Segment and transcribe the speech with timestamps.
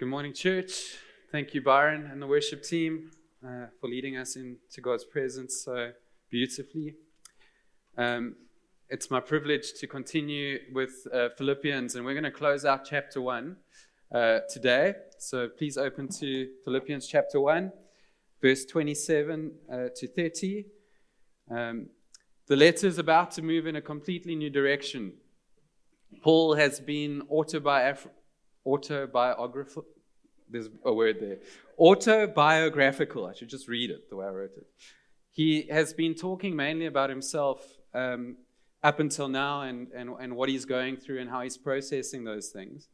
[0.00, 0.96] Good morning, church.
[1.30, 3.10] Thank you, Byron and the worship team,
[3.46, 5.92] uh, for leading us into God's presence so
[6.30, 6.94] beautifully.
[7.98, 8.36] Um,
[8.88, 13.20] it's my privilege to continue with uh, Philippians, and we're going to close out chapter
[13.20, 13.56] 1
[14.14, 14.94] uh, today.
[15.18, 17.70] So please open to Philippians chapter 1,
[18.40, 20.64] verse 27 uh, to 30.
[21.50, 21.90] Um,
[22.46, 25.12] the letter is about to move in a completely new direction.
[26.22, 28.19] Paul has been autobiographical
[28.66, 29.84] autobiographical.
[30.48, 31.38] There's a word there.
[31.78, 33.26] Autobiographical.
[33.26, 34.66] I should just read it the way I wrote it.
[35.30, 38.36] He has been talking mainly about himself um,
[38.82, 42.48] up until now and, and, and what he's going through and how he's processing those
[42.48, 42.88] things.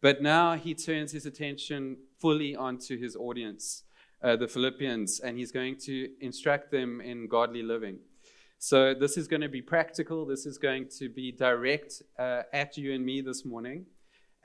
[0.00, 3.84] But now he turns his attention fully onto his audience,
[4.22, 7.98] uh, the Philippians, and he's going to instruct them in godly living.
[8.58, 10.24] So, this is going to be practical.
[10.24, 13.84] This is going to be direct uh, at you and me this morning.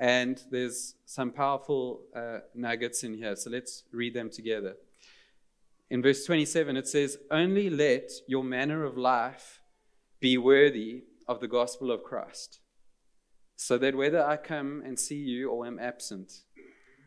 [0.01, 3.35] And there's some powerful uh, nuggets in here.
[3.35, 4.73] So let's read them together.
[5.91, 9.61] In verse 27, it says, Only let your manner of life
[10.19, 12.61] be worthy of the gospel of Christ,
[13.55, 16.31] so that whether I come and see you or am absent,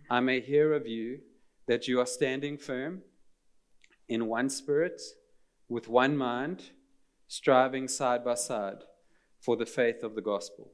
[0.09, 1.19] I may hear of you
[1.67, 3.03] that you are standing firm
[4.09, 5.03] in one spirit,
[5.69, 6.71] with one mind,
[7.27, 8.85] striving side by side
[9.41, 10.74] for the faith of the gospel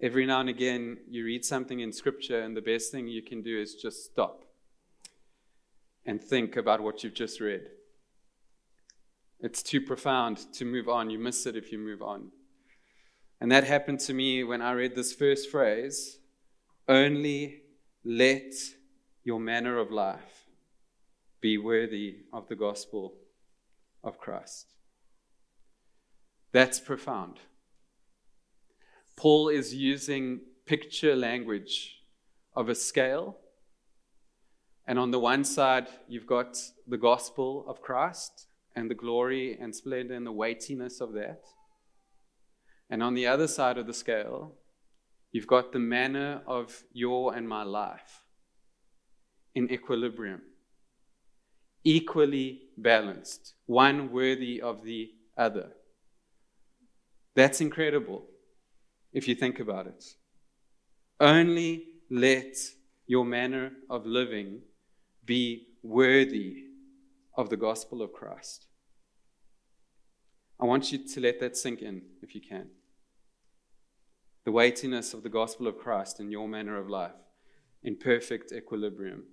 [0.00, 3.42] Every now and again, you read something in Scripture, and the best thing you can
[3.42, 4.44] do is just stop
[6.04, 7.62] and think about what you've just read.
[9.40, 11.10] It's too profound to move on.
[11.10, 12.30] You miss it if you move on.
[13.40, 16.18] And that happened to me when I read this first phrase
[16.88, 17.62] only
[18.04, 18.52] let
[19.24, 20.46] your manner of life
[21.40, 23.14] be worthy of the gospel
[24.04, 24.74] of Christ.
[26.52, 27.40] That's profound.
[29.16, 32.02] Paul is using picture language
[32.54, 33.38] of a scale.
[34.86, 38.46] And on the one side, you've got the gospel of Christ
[38.76, 41.42] and the glory and splendor and the weightiness of that.
[42.90, 44.54] And on the other side of the scale,
[45.32, 48.22] you've got the manner of your and my life
[49.54, 50.42] in equilibrium,
[51.82, 55.72] equally balanced, one worthy of the other.
[57.34, 58.26] That's incredible
[59.16, 60.04] if you think about it.
[61.18, 62.54] Only let
[63.06, 64.60] your manner of living
[65.24, 66.64] be worthy
[67.34, 68.66] of the gospel of Christ.
[70.60, 72.68] I want you to let that sink in if you can.
[74.44, 77.18] The weightiness of the gospel of Christ in your manner of life
[77.82, 79.24] in perfect equilibrium.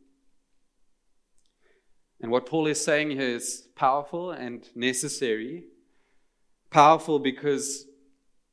[2.22, 5.66] And what Paul is saying here is powerful and necessary.
[6.70, 7.86] Powerful because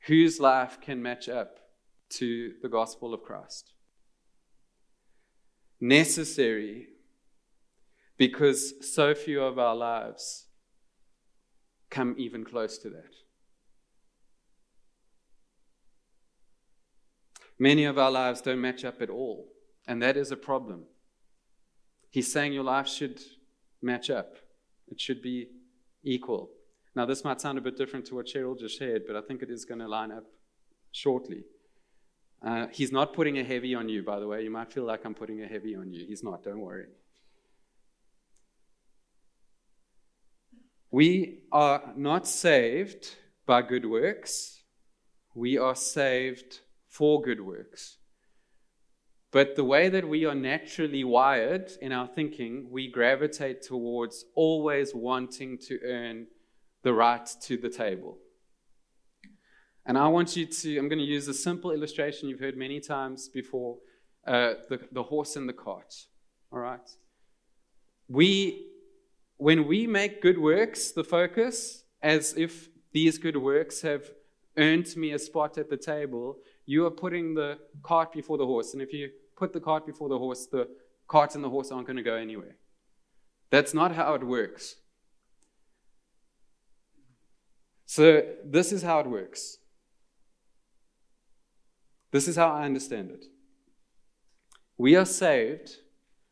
[0.06, 1.60] whose life can match up
[2.10, 3.72] to the gospel of Christ?
[5.80, 6.88] Necessary
[8.16, 10.46] because so few of our lives
[11.88, 13.14] come even close to that.
[17.58, 19.48] Many of our lives don't match up at all,
[19.86, 20.84] and that is a problem.
[22.10, 23.20] He's saying your life should
[23.82, 24.36] match up,
[24.88, 25.48] it should be
[26.02, 26.50] equal.
[26.94, 29.42] Now, this might sound a bit different to what Cheryl just shared, but I think
[29.42, 30.24] it is going to line up
[30.90, 31.44] shortly.
[32.44, 34.42] Uh, he's not putting a heavy on you, by the way.
[34.42, 36.04] You might feel like I'm putting a heavy on you.
[36.06, 36.86] He's not, don't worry.
[40.90, 43.14] We are not saved
[43.46, 44.62] by good works,
[45.34, 47.98] we are saved for good works.
[49.32, 54.92] But the way that we are naturally wired in our thinking, we gravitate towards always
[54.92, 56.26] wanting to earn
[56.82, 58.18] the right to the table.
[59.86, 62.80] And I want you to, I'm going to use a simple illustration you've heard many
[62.80, 63.78] times before
[64.26, 65.94] uh, the, the horse and the cart.
[66.52, 66.88] All right?
[68.08, 68.66] We,
[69.36, 74.10] when we make good works the focus, as if these good works have
[74.56, 76.36] earned me a spot at the table,
[76.66, 78.72] you are putting the cart before the horse.
[78.72, 80.68] And if you put the cart before the horse, the
[81.08, 82.56] cart and the horse aren't going to go anywhere.
[83.50, 84.76] That's not how it works.
[87.92, 89.58] So, this is how it works.
[92.12, 93.24] This is how I understand it.
[94.78, 95.78] We are saved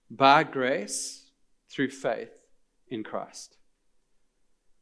[0.08, 1.32] by grace
[1.68, 2.30] through faith
[2.86, 3.56] in Christ.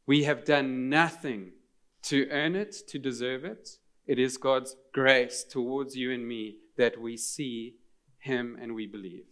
[0.05, 1.53] We have done nothing
[2.03, 3.79] to earn it, to deserve it.
[4.05, 7.77] It is God's grace towards you and me that we see
[8.19, 9.25] Him and we believe.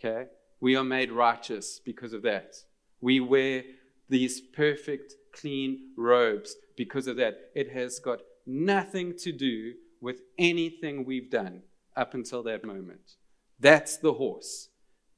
[0.00, 0.24] Okay?
[0.60, 2.56] We are made righteous because of that.
[3.00, 3.62] We wear
[4.08, 7.50] these perfect, clean robes because of that.
[7.54, 11.62] It has got nothing to do with anything we've done
[11.96, 13.16] up until that moment.
[13.60, 14.68] That's the horse.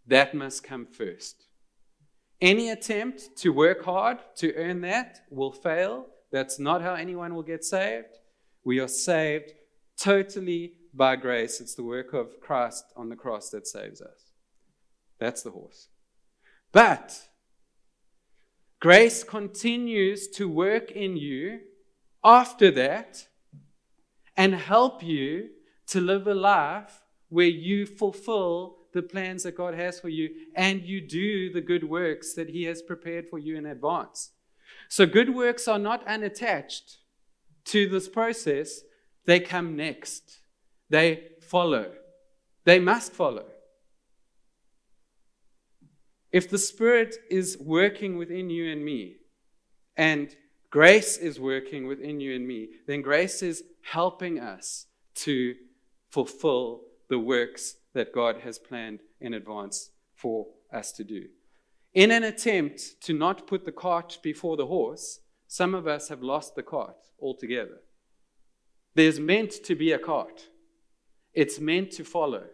[0.06, 1.46] That must come first.
[2.40, 6.06] Any attempt to work hard to earn that will fail.
[6.30, 8.18] That's not how anyone will get saved.
[8.64, 9.52] We are saved
[9.98, 11.60] totally by grace.
[11.60, 14.32] It's the work of Christ on the cross that saves us.
[15.18, 15.88] That's the horse.
[16.72, 17.18] But
[18.80, 21.60] grace continues to work in you
[22.24, 23.26] after that
[24.36, 25.48] and help you
[25.86, 30.82] to live a life where you fulfill the plans that God has for you and
[30.82, 34.30] you do the good works that He has prepared for you in advance.
[34.88, 36.98] So, good works are not unattached
[37.66, 38.80] to this process,
[39.26, 40.38] they come next.
[40.88, 41.92] They follow.
[42.64, 43.46] They must follow.
[46.36, 49.16] If the Spirit is working within you and me,
[49.96, 50.36] and
[50.68, 54.84] grace is working within you and me, then grace is helping us
[55.14, 55.54] to
[56.10, 61.24] fulfill the works that God has planned in advance for us to do.
[61.94, 66.22] In an attempt to not put the cart before the horse, some of us have
[66.22, 67.78] lost the cart altogether.
[68.94, 70.48] There's meant to be a cart,
[71.32, 72.44] it's meant to follow.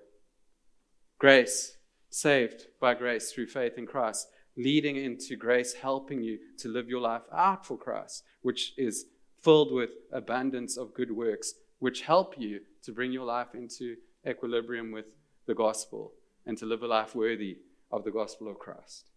[1.18, 1.78] Grace,
[2.12, 7.00] saved by grace through faith in Christ, leading into grace, helping you to live your
[7.00, 9.06] life out for Christ, which is
[9.40, 13.96] filled with abundance of good works, which help you to bring your life into
[14.28, 15.06] equilibrium with
[15.46, 16.12] the gospel
[16.44, 17.58] and to live a life worthy
[17.90, 19.08] of the gospel of Christ.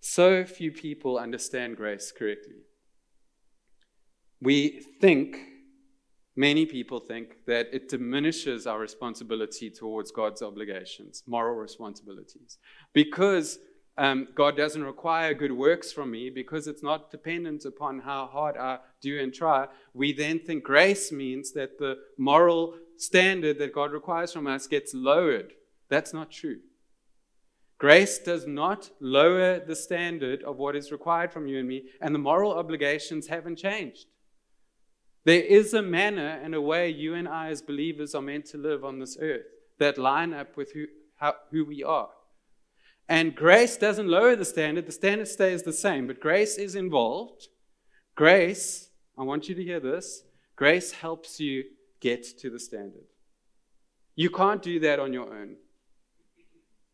[0.00, 2.62] So few people understand grace correctly.
[4.40, 5.38] We think,
[6.36, 12.58] many people think, that it diminishes our responsibility towards God's obligations, moral responsibilities.
[12.92, 13.58] Because
[13.98, 18.56] um, God doesn't require good works from me because it's not dependent upon how hard
[18.58, 19.66] I do and try.
[19.94, 24.92] We then think grace means that the moral standard that God requires from us gets
[24.92, 25.54] lowered.
[25.88, 26.58] That's not true.
[27.78, 32.14] Grace does not lower the standard of what is required from you and me, and
[32.14, 34.06] the moral obligations haven't changed.
[35.26, 38.58] There is a manner and a way you and I, as believers, are meant to
[38.58, 39.46] live on this earth
[39.80, 40.86] that line up with who,
[41.16, 42.10] how, who we are.
[43.08, 47.48] And grace doesn't lower the standard, the standard stays the same, but grace is involved.
[48.14, 50.22] Grace, I want you to hear this
[50.54, 51.64] grace helps you
[52.00, 53.08] get to the standard.
[54.14, 55.56] You can't do that on your own.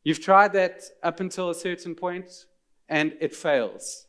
[0.05, 2.47] You've tried that up until a certain point
[2.89, 4.07] and it fails.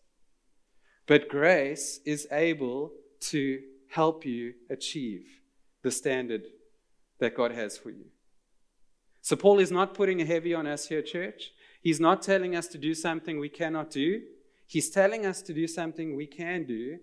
[1.07, 2.93] But grace is able
[3.31, 3.59] to
[3.93, 5.25] help you achieve
[5.83, 6.47] the standard
[7.19, 8.05] that God has for you.
[9.21, 11.51] So, Paul is not putting a heavy on us here, church.
[11.79, 14.21] He's not telling us to do something we cannot do.
[14.65, 16.97] He's telling us to do something we can do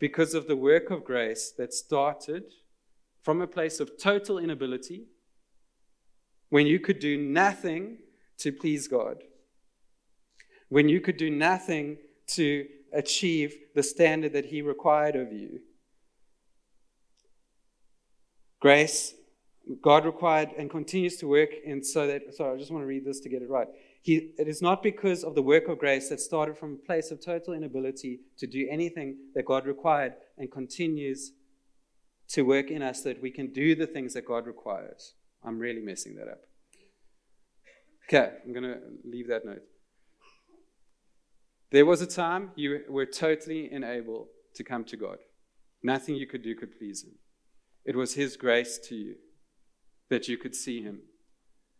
[0.00, 2.42] because of the work of grace that started
[3.22, 5.06] from a place of total inability
[6.50, 7.98] when you could do nothing
[8.38, 9.22] to please God,
[10.68, 15.60] when you could do nothing to achieve the standard that He required of you.
[18.64, 19.12] Grace,
[19.82, 23.04] God required and continues to work And so that, sorry, I just want to read
[23.04, 23.68] this to get it right.
[24.00, 27.10] He, it is not because of the work of grace that started from a place
[27.10, 31.32] of total inability to do anything that God required and continues
[32.30, 35.12] to work in us that we can do the things that God requires.
[35.44, 36.40] I'm really messing that up.
[38.08, 39.60] Okay, I'm going to leave that note.
[41.70, 45.18] There was a time you were totally unable to come to God.
[45.82, 47.18] Nothing you could do could please Him.
[47.84, 49.16] It was His grace to you
[50.10, 51.00] that you could see Him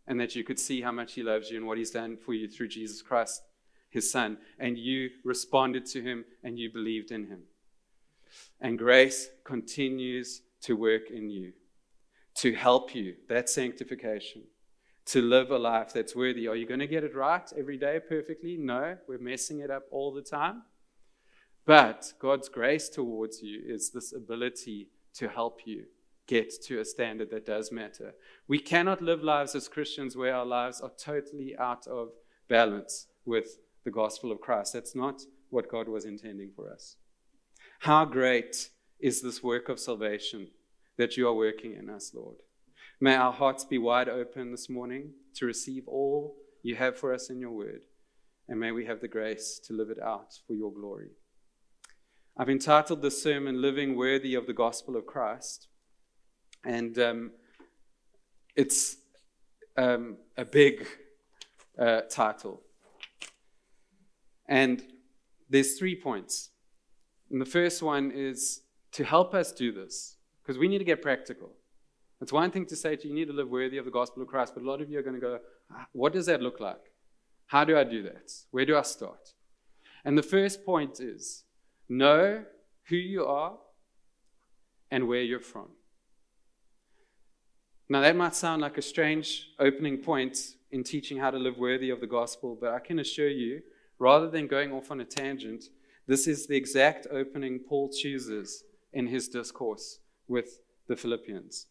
[0.07, 2.33] and that you could see how much He loves you and what He's done for
[2.33, 3.41] you through Jesus Christ,
[3.89, 4.37] His Son.
[4.59, 7.43] And you responded to Him and you believed in Him.
[8.59, 11.53] And grace continues to work in you
[12.35, 13.15] to help you.
[13.29, 14.43] That's sanctification.
[15.07, 16.47] To live a life that's worthy.
[16.47, 18.57] Are you going to get it right every day perfectly?
[18.57, 20.63] No, we're messing it up all the time.
[21.65, 25.85] But God's grace towards you is this ability to help you
[26.27, 28.13] get to a standard that does matter.
[28.47, 32.09] We cannot live lives as Christians where our lives are totally out of
[32.47, 34.73] balance with the gospel of Christ.
[34.73, 36.97] That's not what God was intending for us.
[37.79, 40.47] How great is this work of salvation
[40.97, 42.37] that you are working in us, Lord?
[42.99, 47.29] May our hearts be wide open this morning to receive all you have for us
[47.29, 47.81] in your word,
[48.47, 51.09] and may we have the grace to live it out for your glory.
[52.37, 55.67] I've entitled this sermon Living Worthy of the Gospel of Christ,
[56.65, 57.31] and um,
[58.55, 58.97] it's
[59.77, 60.87] um, a big
[61.79, 62.61] uh, title.
[64.47, 64.83] And
[65.49, 66.49] there's three points.
[67.31, 68.61] And the first one is
[68.93, 71.51] to help us do this, because we need to get practical.
[72.21, 74.21] It's one thing to say to you, you need to live worthy of the gospel
[74.21, 75.39] of Christ, but a lot of you are going to go,
[75.71, 76.91] ah, what does that look like?
[77.47, 78.31] How do I do that?
[78.51, 79.33] Where do I start?
[80.03, 81.43] And the first point is
[81.89, 82.43] know
[82.87, 83.57] who you are
[84.89, 85.69] and where you're from.
[87.87, 90.37] Now, that might sound like a strange opening point
[90.71, 93.61] in teaching how to live worthy of the gospel, but I can assure you,
[93.99, 95.65] rather than going off on a tangent,
[96.07, 101.67] this is the exact opening Paul chooses in his discourse with the Philippians.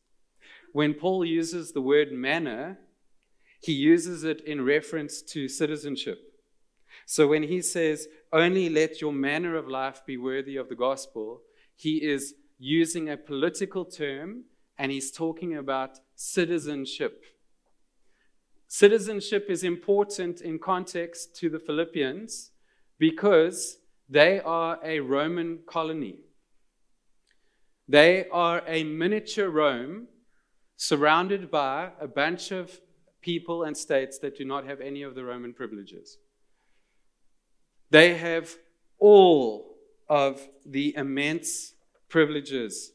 [0.73, 2.79] When Paul uses the word manner,
[3.61, 6.19] he uses it in reference to citizenship.
[7.07, 11.41] So when he says, only let your manner of life be worthy of the gospel,
[11.75, 14.45] he is using a political term
[14.79, 17.25] and he's talking about citizenship.
[18.69, 22.51] Citizenship is important in context to the Philippians
[22.99, 23.79] because
[24.09, 26.21] they are a Roman colony.
[27.89, 30.09] They are a miniature Rome
[30.77, 32.81] surrounded by a bunch of
[33.21, 36.19] people and states that do not have any of the Roman privileges.
[37.91, 38.57] They have
[38.99, 39.77] all
[40.09, 41.75] of the immense
[42.09, 42.93] privileges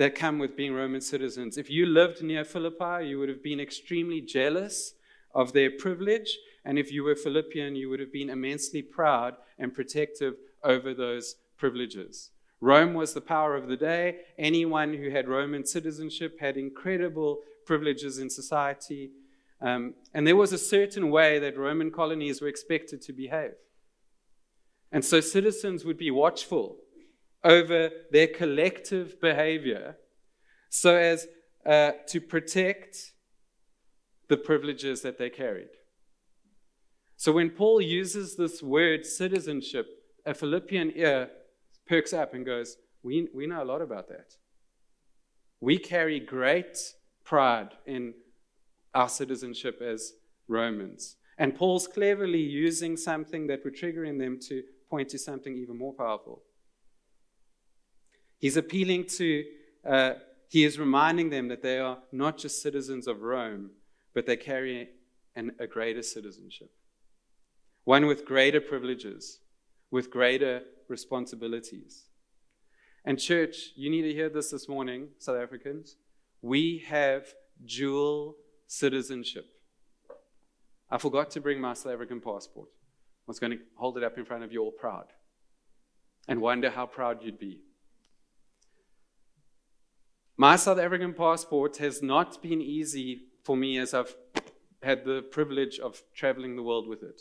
[0.00, 1.58] that come with being Roman citizens.
[1.58, 4.94] If you lived near Philippi, you would have been extremely jealous
[5.34, 6.38] of their privilege.
[6.64, 11.36] And if you were Philippian, you would have been immensely proud and protective over those
[11.58, 12.30] privileges.
[12.62, 14.20] Rome was the power of the day.
[14.38, 19.10] Anyone who had Roman citizenship had incredible privileges in society.
[19.60, 23.52] Um, and there was a certain way that Roman colonies were expected to behave.
[24.90, 26.78] And so citizens would be watchful
[27.42, 29.96] over their collective behavior
[30.68, 31.26] so as
[31.66, 33.12] uh, to protect
[34.28, 35.68] the privileges that they carried.
[37.16, 39.86] So when Paul uses this word citizenship,
[40.24, 41.30] a Philippian ear
[41.86, 44.36] perks up and goes, We, we know a lot about that.
[45.60, 46.78] We carry great
[47.24, 48.14] pride in
[48.94, 50.12] our citizenship as
[50.48, 51.16] Romans.
[51.36, 55.76] And Paul's cleverly using something that would trigger in them to point to something even
[55.78, 56.42] more powerful.
[58.40, 59.44] He's appealing to,
[59.86, 60.12] uh,
[60.48, 63.70] he is reminding them that they are not just citizens of Rome,
[64.14, 64.88] but they carry
[65.36, 66.72] an, a greater citizenship.
[67.84, 69.40] One with greater privileges,
[69.90, 72.06] with greater responsibilities.
[73.04, 75.96] And, church, you need to hear this this morning, South Africans.
[76.40, 77.26] We have
[77.64, 79.46] dual citizenship.
[80.90, 82.68] I forgot to bring my South African passport.
[82.70, 85.06] I was going to hold it up in front of you all proud
[86.26, 87.60] and wonder how proud you'd be.
[90.40, 94.16] My South African passport has not been easy for me as I've
[94.82, 97.20] had the privilege of traveling the world with it.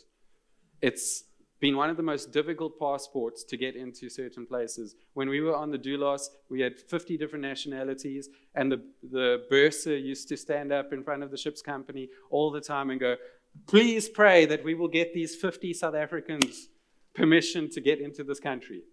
[0.81, 1.25] It's
[1.59, 4.95] been one of the most difficult passports to get into certain places.
[5.15, 9.97] When we were on the Doulos, we had 50 different nationalities, and the, the bursar
[9.97, 13.17] used to stand up in front of the ship's company all the time and go,
[13.67, 16.69] Please pray that we will get these 50 South Africans
[17.13, 18.83] permission to get into this country.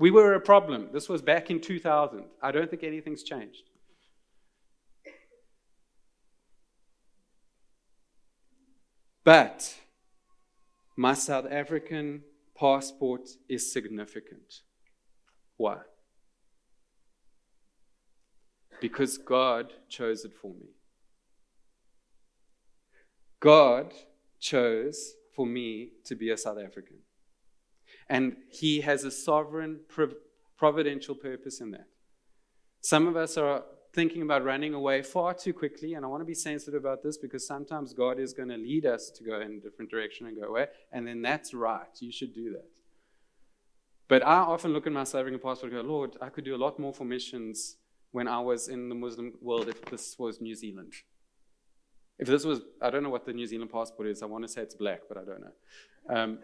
[0.00, 0.88] We were a problem.
[0.94, 2.24] This was back in 2000.
[2.42, 3.64] I don't think anything's changed.
[9.24, 9.74] But
[10.96, 12.22] my South African
[12.58, 14.62] passport is significant.
[15.58, 15.80] Why?
[18.80, 20.70] Because God chose it for me.
[23.38, 23.92] God
[24.38, 26.96] chose for me to be a South African.
[28.10, 29.80] And He has a sovereign,
[30.58, 31.86] providential purpose in that.
[32.82, 33.62] Some of us are
[33.92, 37.16] thinking about running away far too quickly, and I want to be sensitive about this
[37.16, 40.38] because sometimes God is going to lead us to go in a different direction and
[40.38, 41.88] go away, and then that's right.
[42.00, 42.68] You should do that.
[44.08, 46.54] But I often look at my South African passport and go, Lord, I could do
[46.54, 47.76] a lot more for missions
[48.10, 50.92] when I was in the Muslim world if this was New Zealand.
[52.18, 54.22] If this was, I don't know what the New Zealand passport is.
[54.22, 56.14] I want to say it's black, but I don't know.
[56.16, 56.38] Um,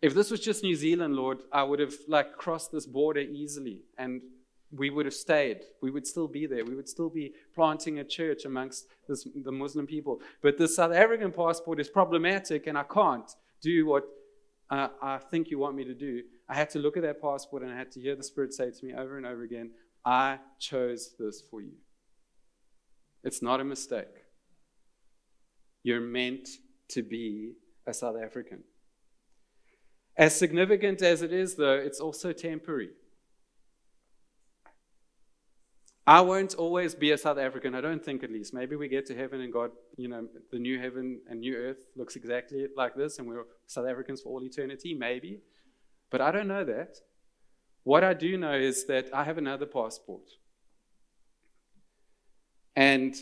[0.00, 3.82] if this was just New Zealand, Lord, I would have like crossed this border easily
[3.98, 4.22] and
[4.70, 5.60] we would have stayed.
[5.82, 6.64] We would still be there.
[6.64, 10.20] We would still be planting a church amongst this, the Muslim people.
[10.42, 13.30] But the South African passport is problematic and I can't
[13.62, 14.04] do what
[14.70, 16.22] uh, I think you want me to do.
[16.48, 18.70] I had to look at that passport and I had to hear the Spirit say
[18.70, 19.70] to me over and over again,
[20.04, 21.72] I chose this for you.
[23.24, 24.06] It's not a mistake.
[25.82, 26.48] You're meant
[26.90, 27.54] to be
[27.86, 28.62] a South African.
[30.18, 32.90] As significant as it is, though, it's also temporary.
[36.08, 38.52] I won't always be a South African, I don't think at least.
[38.52, 41.84] Maybe we get to heaven and God, you know, the new heaven and new earth
[41.96, 45.40] looks exactly like this and we're South Africans for all eternity, maybe.
[46.10, 46.96] But I don't know that.
[47.84, 50.30] What I do know is that I have another passport.
[52.74, 53.14] And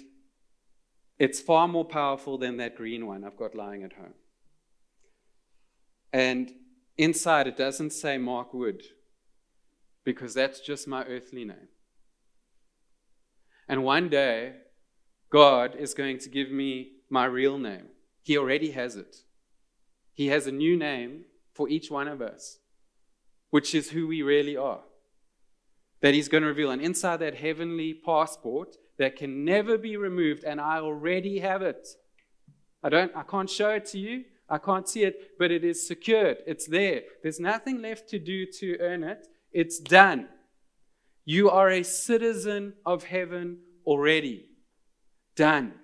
[1.19, 4.15] it's far more powerful than that green one I've got lying at home.
[6.13, 6.53] And
[6.99, 8.83] inside it doesn't say Mark Wood,
[10.05, 11.69] because that's just my earthly name.
[13.69, 14.55] And one day,
[15.31, 17.89] God is going to give me my real name.
[18.23, 19.17] He already has it.
[20.15, 22.59] He has a new name for each one of us,
[23.51, 24.81] which is who we really are.
[26.01, 26.71] That He's going to reveal.
[26.71, 31.89] And inside that heavenly passport that can never be removed, and I already have it.
[32.83, 34.25] I, don't, I can't show it to you.
[34.49, 36.39] I can't see it, but it is secured.
[36.47, 37.03] It's there.
[37.23, 39.27] There's nothing left to do to earn it.
[39.53, 40.29] It's done.
[41.25, 44.47] You are a citizen of heaven already.
[45.35, 45.75] Done.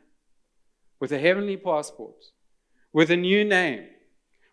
[1.00, 2.24] With a heavenly passport,
[2.92, 3.86] with a new name,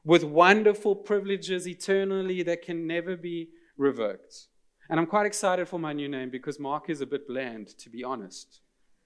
[0.03, 4.47] with wonderful privileges eternally that can never be revoked.
[4.89, 7.89] And I'm quite excited for my new name because Mark is a bit bland, to
[7.91, 8.61] be honest.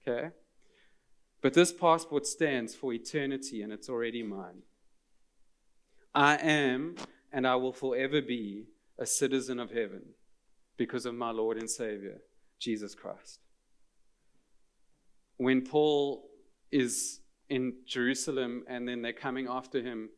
[0.08, 0.30] Okay?
[1.42, 4.62] But this passport stands for eternity and it's already mine.
[6.14, 6.96] I am
[7.32, 8.66] and I will forever be
[8.98, 10.02] a citizen of heaven
[10.76, 12.18] because of my Lord and Savior,
[12.60, 13.40] Jesus Christ.
[15.36, 16.28] When Paul
[16.70, 20.10] is in Jerusalem and then they're coming after him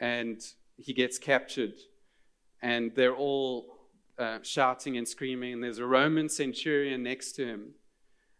[0.00, 0.40] and
[0.76, 1.74] he gets captured
[2.62, 3.78] and they're all
[4.18, 7.70] uh, shouting and screaming, and there's a Roman centurion next to him.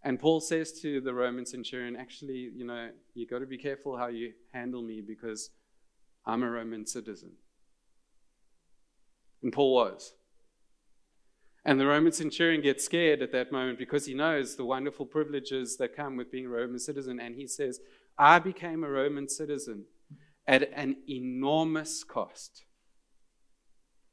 [0.02, 3.97] And Paul says to the Roman centurion, Actually, you know, you got to be careful
[3.97, 5.51] how you handle me because
[6.29, 7.33] I'm a Roman citizen.
[9.43, 10.12] And Paul was.
[11.64, 15.79] And the Roman centurion gets scared at that moment because he knows the wonderful privileges
[15.79, 17.19] that come with being a Roman citizen.
[17.19, 17.81] And he says,
[18.19, 19.87] I became a Roman citizen
[20.47, 22.64] at an enormous cost.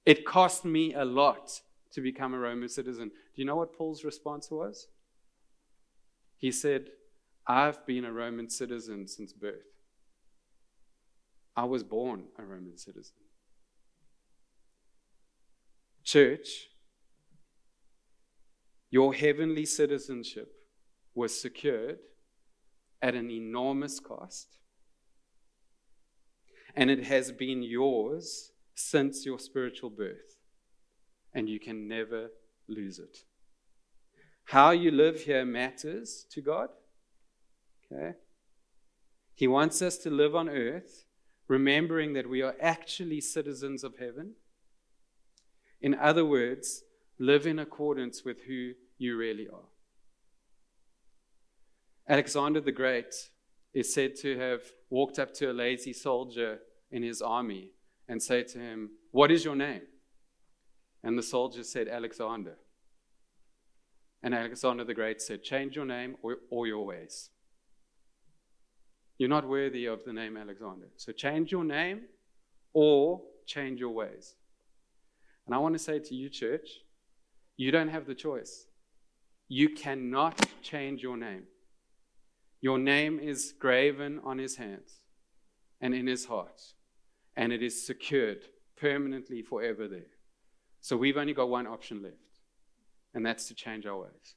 [0.06, 1.62] It cost me a lot
[1.94, 3.10] to become a Roman citizen.
[3.10, 4.88] Do you know what Paul's response was?
[6.38, 6.90] He said,
[7.48, 9.66] I've been a Roman citizen since birth.
[11.56, 13.16] I was born a Roman citizen.
[16.04, 16.68] Church,
[18.90, 20.52] your heavenly citizenship
[21.14, 21.98] was secured
[23.02, 24.58] at an enormous cost,
[26.76, 30.38] and it has been yours since your spiritual birth,
[31.34, 32.30] and you can never
[32.68, 33.20] lose it.
[34.46, 36.70] How you live here matters to God.
[37.92, 38.16] Okay?
[39.34, 41.05] He wants us to live on earth
[41.48, 44.34] remembering that we are actually citizens of heaven.
[45.82, 46.84] In other words,
[47.20, 49.70] live in accordance with who you really are.
[52.08, 53.14] Alexander the Great
[53.74, 56.60] is said to have walked up to a lazy soldier
[56.92, 57.72] in his army
[58.08, 59.82] and say to him, What is your name?
[61.04, 62.56] And the soldier said, Alexander.
[64.24, 67.30] And Alexander the Great said, Change your name or, or your ways.
[69.18, 70.88] You're not worthy of the name Alexander.
[70.98, 72.02] So change your name
[72.74, 74.36] or change your ways.
[75.46, 76.70] And I want to say to you, church,
[77.56, 78.68] you don't have the choice.
[79.48, 81.44] You cannot change your name.
[82.62, 85.00] Your name is graven on his hands
[85.80, 86.62] and in his heart
[87.36, 88.46] and it is secured
[88.78, 90.12] permanently forever there.
[90.82, 92.16] So we've only got one option left,
[93.14, 94.36] and that's to change our ways.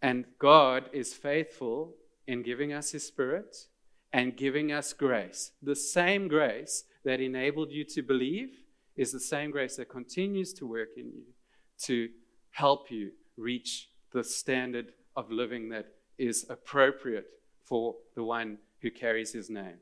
[0.00, 1.94] And God is faithful
[2.26, 3.56] in giving us His Spirit
[4.12, 5.52] and giving us grace.
[5.62, 8.50] The same grace that enabled you to believe
[8.96, 11.24] is the same grace that continues to work in you
[11.84, 12.08] to
[12.50, 15.86] help you reach the standard of living that
[16.18, 17.26] is appropriate
[17.64, 19.78] for the one who carries His name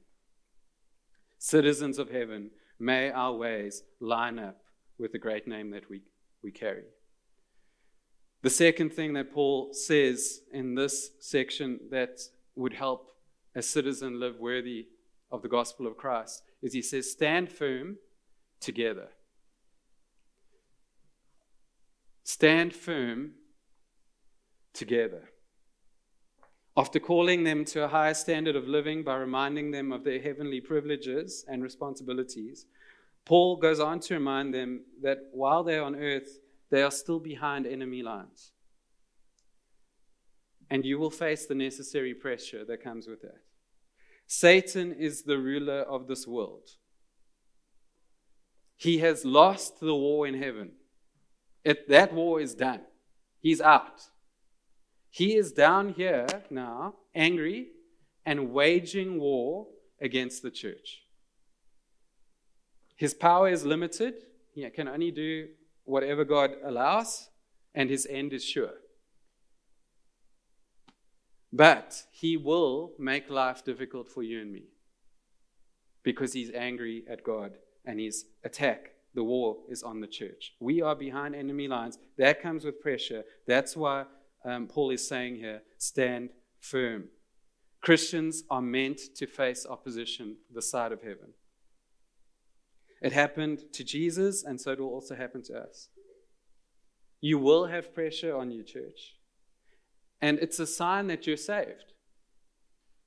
[1.40, 4.60] citizens of heaven, may our ways line up
[4.98, 6.02] with the great name that we,
[6.44, 6.84] we carry.
[8.42, 12.20] The second thing that Paul says in this section that
[12.56, 13.10] would help
[13.54, 14.86] a citizen live worthy
[15.30, 17.98] of the gospel of Christ is he says, Stand firm
[18.58, 19.08] together.
[22.24, 23.32] Stand firm
[24.72, 25.30] together.
[26.76, 30.60] After calling them to a higher standard of living by reminding them of their heavenly
[30.60, 32.66] privileges and responsibilities,
[33.24, 36.39] Paul goes on to remind them that while they're on earth,
[36.70, 38.52] they are still behind enemy lines.
[40.70, 43.40] and you will face the necessary pressure that comes with that.
[44.28, 46.70] Satan is the ruler of this world.
[48.76, 50.72] He has lost the war in heaven.
[51.64, 52.82] It, that war is done.
[53.40, 54.02] He's out.
[55.10, 57.70] He is down here now, angry
[58.24, 59.66] and waging war
[60.00, 61.02] against the church.
[62.96, 64.14] His power is limited.
[64.54, 65.48] He can only do
[65.90, 67.28] whatever God allows,
[67.74, 68.74] and his end is sure.
[71.52, 74.64] But he will make life difficult for you and me
[76.02, 77.52] because he's angry at God
[77.84, 80.54] and his attack, the war, is on the church.
[80.60, 81.98] We are behind enemy lines.
[82.18, 83.24] That comes with pressure.
[83.46, 84.04] That's why
[84.44, 87.08] um, Paul is saying here stand firm.
[87.82, 91.32] Christians are meant to face opposition the side of heaven.
[93.00, 95.88] It happened to Jesus, and so it will also happen to us.
[97.20, 99.16] You will have pressure on you, church.
[100.20, 101.92] And it's a sign that you're saved.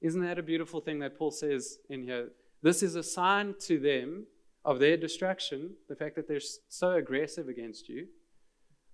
[0.01, 2.29] Isn't that a beautiful thing that Paul says in here?
[2.61, 4.25] This is a sign to them
[4.65, 8.07] of their destruction, the fact that they're so aggressive against you.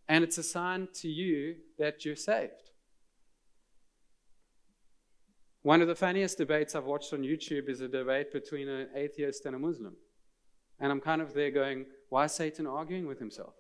[0.08, 2.72] And it's a sign to you that you're saved.
[5.62, 9.46] One of the funniest debates I've watched on YouTube is a debate between an atheist
[9.46, 9.96] and a Muslim.
[10.80, 13.54] And I'm kind of there going, why is Satan arguing with himself?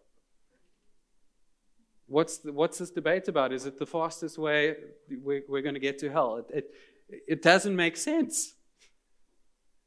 [2.07, 3.53] What's, the, what's this debate about?
[3.53, 4.75] Is it the fastest way
[5.23, 6.37] we're, we're going to get to hell?
[6.37, 8.53] It, it, it doesn't make sense.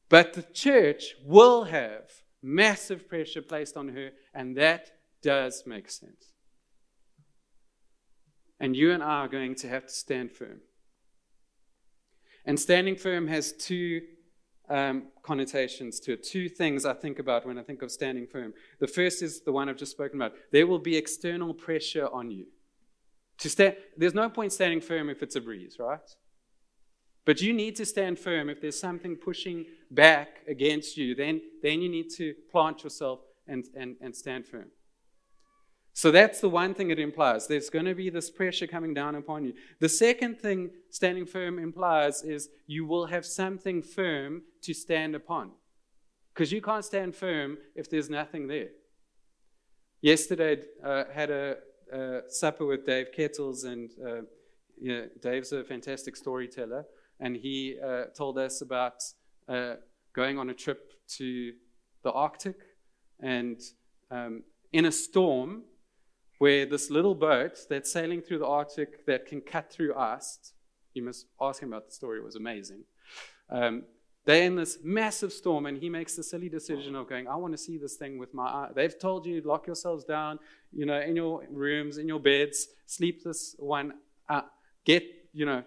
[0.09, 2.11] But the church will have
[2.43, 4.91] massive pressure placed on her, and that
[5.23, 6.33] does make sense.
[8.61, 10.61] And you and I are going to have to stand firm.
[12.45, 14.03] And standing firm has two
[14.69, 16.23] um, connotations to it.
[16.23, 18.55] Two things I think about when I think of standing firm.
[18.79, 20.33] The first is the one I've just spoken about.
[20.51, 22.47] There will be external pressure on you.
[23.39, 26.01] To stand, there's no point standing firm if it's a breeze, right?
[27.25, 31.15] But you need to stand firm if there's something pushing back against you.
[31.15, 34.67] Then, then you need to plant yourself and, and, and stand firm.
[35.95, 37.47] So that's the one thing it implies.
[37.47, 39.53] There's going to be this pressure coming down upon you.
[39.79, 45.51] The second thing standing firm implies is you will have something firm to stand upon.
[46.33, 48.71] Because you can't stand firm if there's nothing there.
[50.01, 51.57] Yesterday, I uh, had a,
[51.93, 54.23] a, supper with Dave Kettles, and uh,
[54.81, 56.85] you know, Dave's a fantastic storyteller.
[57.21, 58.95] And he uh, told us about
[59.47, 59.75] uh,
[60.15, 61.53] going on a trip to
[62.03, 62.57] the Arctic
[63.21, 63.61] and
[64.11, 65.63] um, in a storm
[66.43, 70.53] where this little boat that's sailing through the Arctic that can cut through ice,
[70.93, 72.83] you must ask him about the story, it was amazing.
[73.49, 73.85] Um,
[74.25, 77.53] they're in this massive storm, and he makes the silly decision of going, I want
[77.53, 78.71] to see this thing with my eye.
[78.75, 80.41] They've told you, lock yourselves down,
[80.73, 83.93] you know, in your rooms, in your beds, sleep this one,
[84.29, 84.43] uh,
[84.85, 85.63] get, you know,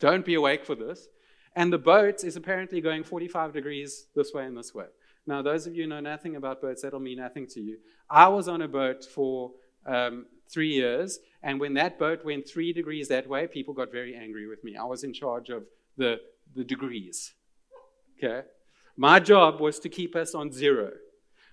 [0.00, 1.08] don't be awake for this.
[1.54, 4.86] And the boat is apparently going 45 degrees this way and this way.
[5.26, 7.76] Now, those of you know nothing about boats, that'll mean nothing to you.
[8.08, 9.52] I was on a boat for
[9.86, 11.18] um, three years.
[11.42, 14.76] And when that boat went three degrees that way, people got very angry with me.
[14.76, 15.64] I was in charge of
[15.96, 16.20] the,
[16.54, 17.34] the degrees.
[18.18, 18.46] Okay?
[18.96, 20.90] My job was to keep us on zero.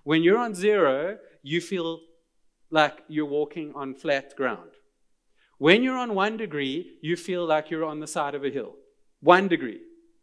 [0.03, 1.99] When you're on zero, you feel
[2.71, 4.71] like you're walking on flat ground.
[5.57, 8.75] When you're on one degree, you feel like you're on the side of a hill.
[9.21, 9.81] One degree.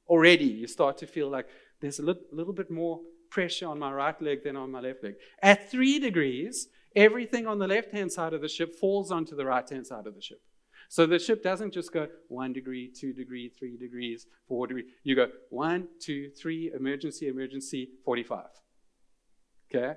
[0.09, 1.47] Already, you start to feel like
[1.81, 5.05] there's a little, little bit more pressure on my right leg than on my left
[5.05, 5.15] leg.
[5.43, 9.45] At three degrees, Everything on the left hand side of the ship falls onto the
[9.45, 10.41] right hand side of the ship.
[10.89, 14.87] So the ship doesn't just go one degree, two degree, three degrees, four degrees.
[15.05, 18.47] You go one, two, three, emergency, emergency, 45.
[19.73, 19.95] Okay?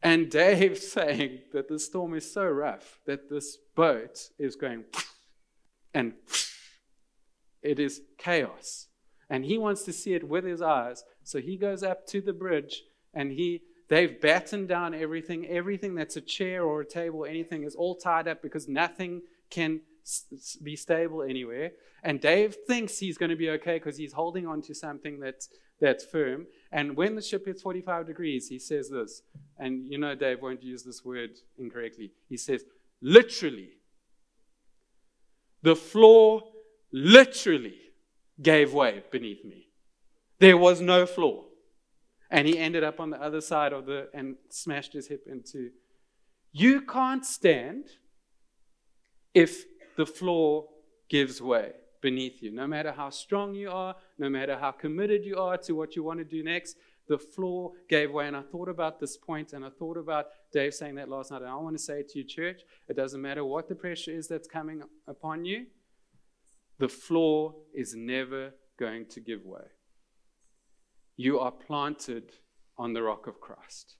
[0.00, 4.84] And Dave's saying that the storm is so rough that this boat is going
[5.94, 6.12] and
[7.62, 8.86] it is chaos.
[9.28, 11.02] And he wants to see it with his eyes.
[11.24, 15.46] So he goes up to the bridge and he They've battened down everything.
[15.46, 19.80] Everything that's a chair or a table, anything is all tied up because nothing can
[20.06, 21.72] s- be stable anywhere.
[22.04, 25.48] And Dave thinks he's going to be okay because he's holding on to something that's,
[25.80, 26.46] that's firm.
[26.70, 29.22] And when the ship hits 45 degrees, he says this.
[29.58, 32.12] And you know, Dave won't use this word incorrectly.
[32.28, 32.64] He says,
[33.02, 33.70] literally,
[35.62, 36.44] the floor
[36.92, 37.76] literally
[38.40, 39.66] gave way beneath me.
[40.38, 41.49] There was no floor.
[42.30, 45.70] And he ended up on the other side of the and smashed his hip into.
[46.52, 47.86] You can't stand
[49.34, 49.64] if
[49.96, 50.68] the floor
[51.08, 52.50] gives way beneath you.
[52.50, 56.02] No matter how strong you are, no matter how committed you are to what you
[56.02, 56.76] want to do next,
[57.08, 58.28] the floor gave way.
[58.28, 61.42] And I thought about this point and I thought about Dave saying that last night.
[61.42, 64.28] And I want to say to you, church, it doesn't matter what the pressure is
[64.28, 65.66] that's coming upon you,
[66.78, 69.66] the floor is never going to give way.
[71.22, 72.32] You are planted
[72.78, 73.96] on the rock of Christ.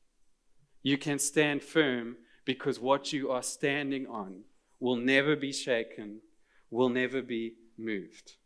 [0.82, 4.44] You can stand firm because what you are standing on
[4.78, 6.22] will never be shaken,
[6.70, 8.36] will never be moved.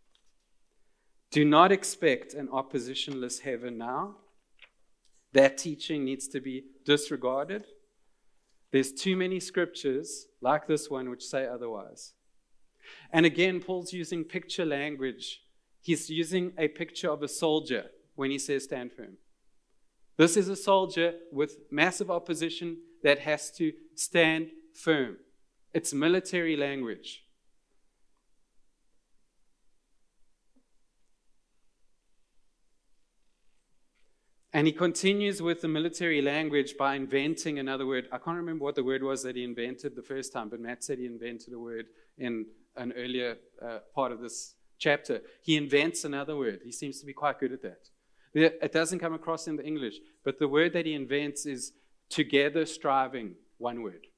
[1.30, 4.16] Do not expect an oppositionless heaven now.
[5.34, 7.66] That teaching needs to be disregarded.
[8.72, 12.14] There's too many scriptures like this one which say otherwise.
[13.12, 15.42] And again, Paul's using picture language.
[15.80, 19.16] He's using a picture of a soldier when he says stand firm.
[20.16, 25.16] This is a soldier with massive opposition that has to stand firm.
[25.72, 27.24] It's military language.
[34.52, 38.06] And he continues with the military language by inventing another word.
[38.12, 40.84] I can't remember what the word was that he invented the first time, but Matt
[40.84, 41.86] said he invented a word
[42.18, 42.46] in
[42.76, 45.22] an earlier uh, part of this chapter.
[45.42, 46.60] He invents another word.
[46.64, 47.88] He seems to be quite good at that.
[48.34, 49.94] It doesn't come across in the English,
[50.24, 51.72] but the word that he invents is
[52.10, 54.08] together striving, one word.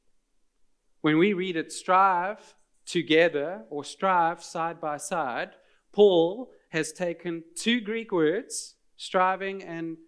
[1.02, 2.54] When we read it, strive
[2.86, 5.50] together or strive side by side,
[5.92, 9.98] Paul has taken two Greek words, striving and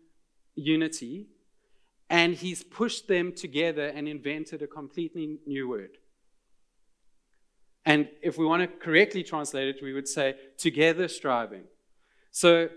[0.54, 1.28] unity,
[2.08, 5.98] and he's pushed them together and invented a completely new word.
[7.84, 11.64] And if we want to correctly translate it, we would say together striving.
[12.30, 12.68] So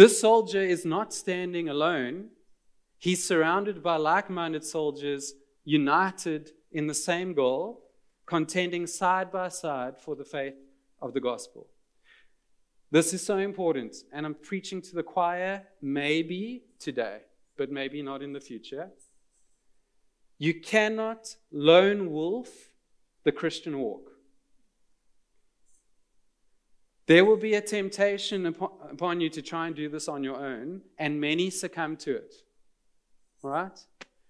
[0.00, 2.30] this soldier is not standing alone.
[2.96, 7.82] He's surrounded by like minded soldiers, united in the same goal,
[8.24, 10.54] contending side by side for the faith
[11.02, 11.66] of the gospel.
[12.90, 17.18] This is so important, and I'm preaching to the choir maybe today,
[17.58, 18.88] but maybe not in the future.
[20.38, 22.70] You cannot lone wolf
[23.24, 24.09] the Christian walk.
[27.10, 30.82] There will be a temptation upon you to try and do this on your own,
[30.96, 32.32] and many succumb to it.
[33.42, 33.76] All right?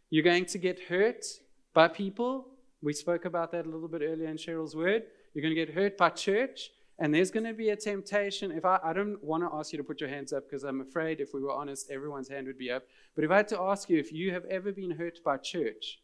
[0.08, 1.26] You're going to get hurt
[1.74, 2.46] by people.
[2.80, 5.02] We spoke about that a little bit earlier in Cheryl's word.
[5.34, 8.50] You're going to get hurt by church, and there's going to be a temptation.
[8.50, 10.80] If I, I don't want to ask you to put your hands up because I'm
[10.80, 12.84] afraid if we were honest, everyone's hand would be up.
[13.14, 16.00] But if I had to ask you if you have ever been hurt by church,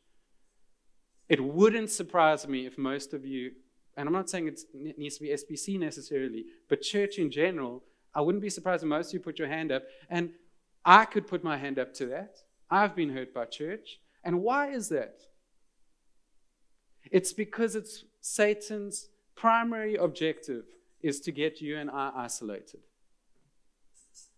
[1.31, 3.53] it wouldn't surprise me if most of you
[3.97, 7.83] and I'm not saying it needs to be SBC necessarily, but church in general,
[8.15, 9.85] I wouldn't be surprised if most of you put your hand up.
[10.11, 10.31] And
[10.85, 12.39] I could put my hand up to that.
[12.71, 14.01] I've been hurt by church.
[14.23, 15.21] And why is that?
[17.11, 20.65] It's because it's Satan's primary objective
[21.03, 22.81] is to get you and I isolated.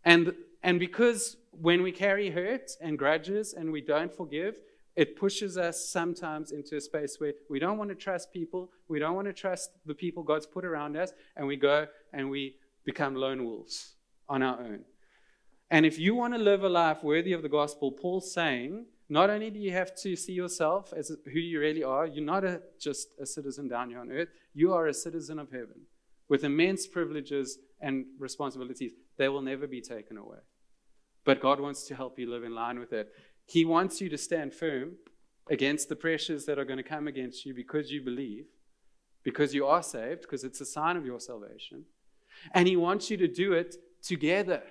[0.04, 4.58] And, and because when we carry hurt and grudges and we don't forgive,
[4.98, 8.98] it pushes us sometimes into a space where we don't want to trust people, we
[8.98, 12.56] don't want to trust the people God's put around us, and we go and we
[12.84, 13.94] become lone wolves
[14.28, 14.80] on our own.
[15.70, 19.30] And if you want to live a life worthy of the gospel, Paul's saying, not
[19.30, 22.60] only do you have to see yourself as who you really are, you're not a,
[22.80, 25.82] just a citizen down here on earth, you are a citizen of heaven
[26.28, 28.94] with immense privileges and responsibilities.
[29.16, 30.38] They will never be taken away.
[31.24, 33.12] But God wants to help you live in line with it.
[33.48, 34.96] He wants you to stand firm
[35.50, 38.44] against the pressures that are going to come against you because you believe,
[39.24, 41.84] because you are saved, because it's a sign of your salvation.
[42.52, 44.62] And He wants you to do it together.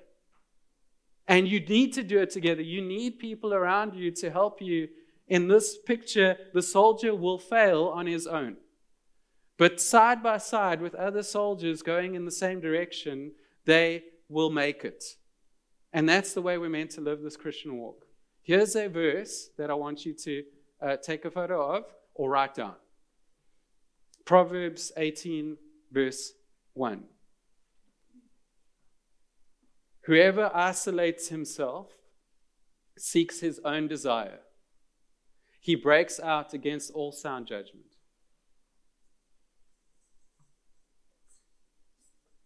[1.27, 2.61] And you need to do it together.
[2.61, 4.89] You need people around you to help you.
[5.27, 8.55] In this picture, the soldier will fail on his own.
[9.57, 13.31] But side by side with other soldiers going in the same direction,
[13.65, 15.03] they will make it.
[15.91, 18.06] And that's the way we're meant to live this Christian walk.
[18.47, 20.43] Here's a verse that I want you to
[20.81, 21.83] uh, take a photo of
[22.15, 22.75] or write down
[24.23, 25.57] Proverbs 18,
[25.91, 26.31] verse
[26.73, 27.03] 1.
[30.05, 31.91] Whoever isolates himself
[32.97, 34.39] seeks his own desire.
[35.59, 37.97] He breaks out against all sound judgment.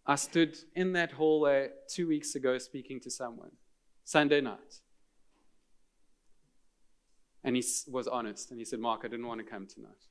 [0.04, 3.52] I stood in that hallway two weeks ago speaking to someone,
[4.04, 4.80] Sunday night.
[7.44, 10.06] And he was honest and he said, Mark, I didn't want to come tonight.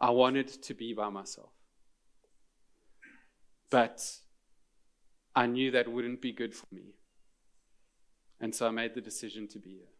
[0.00, 1.50] I wanted to be by myself.
[3.70, 4.02] But
[5.34, 6.94] I knew that wouldn't be good for me.
[8.40, 9.92] And so I made the decision to be here.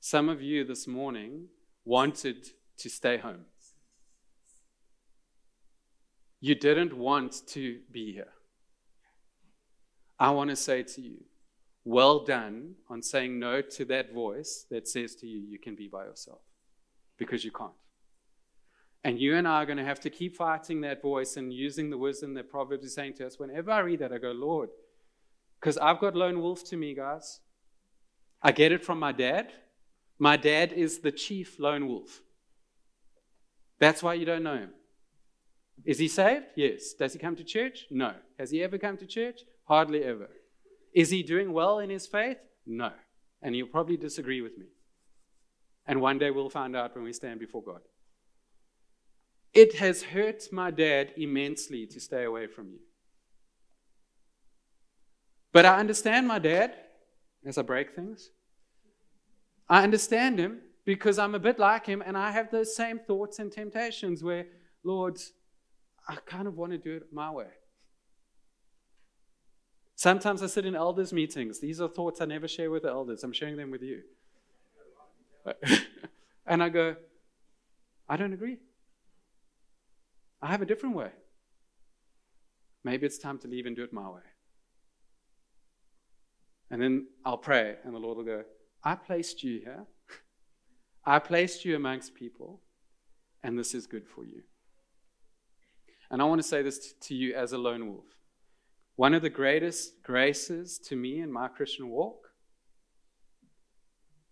[0.00, 1.48] Some of you this morning
[1.84, 2.48] wanted
[2.78, 3.46] to stay home.
[6.40, 8.32] You didn't want to be here.
[10.18, 11.24] I want to say to you
[11.86, 15.86] well done on saying no to that voice that says to you, you can be
[15.86, 16.40] by yourself
[17.16, 17.70] because you can't.
[19.04, 21.88] And you and I are going to have to keep fighting that voice and using
[21.88, 23.38] the wisdom that Proverbs is saying to us.
[23.38, 24.70] Whenever I read that, I go, Lord,
[25.60, 27.38] because I've got lone wolf to me, guys.
[28.42, 29.52] I get it from my dad.
[30.18, 32.20] My dad is the chief lone wolf.
[33.78, 34.70] That's why you don't know him.
[35.84, 36.46] Is he saved?
[36.56, 36.94] Yes.
[36.94, 37.86] Does he come to church?
[37.92, 38.14] No.
[38.40, 39.42] Has he ever come to church?
[39.68, 40.30] Hardly ever.
[40.96, 42.38] Is he doing well in his faith?
[42.66, 42.90] No.
[43.42, 44.64] And you'll probably disagree with me.
[45.86, 47.82] And one day we'll find out when we stand before God.
[49.52, 52.78] It has hurt my dad immensely to stay away from you.
[55.52, 56.74] But I understand my dad
[57.44, 58.30] as I break things.
[59.68, 63.38] I understand him because I'm a bit like him and I have those same thoughts
[63.38, 64.46] and temptations where,
[64.82, 65.18] Lord,
[66.08, 67.48] I kind of want to do it my way.
[70.06, 71.58] Sometimes I sit in elders' meetings.
[71.58, 73.24] These are thoughts I never share with the elders.
[73.24, 74.02] I'm sharing them with you.
[76.46, 76.94] and I go,
[78.08, 78.58] I don't agree.
[80.40, 81.10] I have a different way.
[82.84, 84.20] Maybe it's time to leave and do it my way.
[86.70, 88.44] And then I'll pray, and the Lord will go,
[88.84, 89.86] I placed you here.
[91.04, 92.60] I placed you amongst people,
[93.42, 94.42] and this is good for you.
[96.12, 98.15] And I want to say this to you as a lone wolf.
[98.96, 102.30] One of the greatest graces to me in my Christian walk,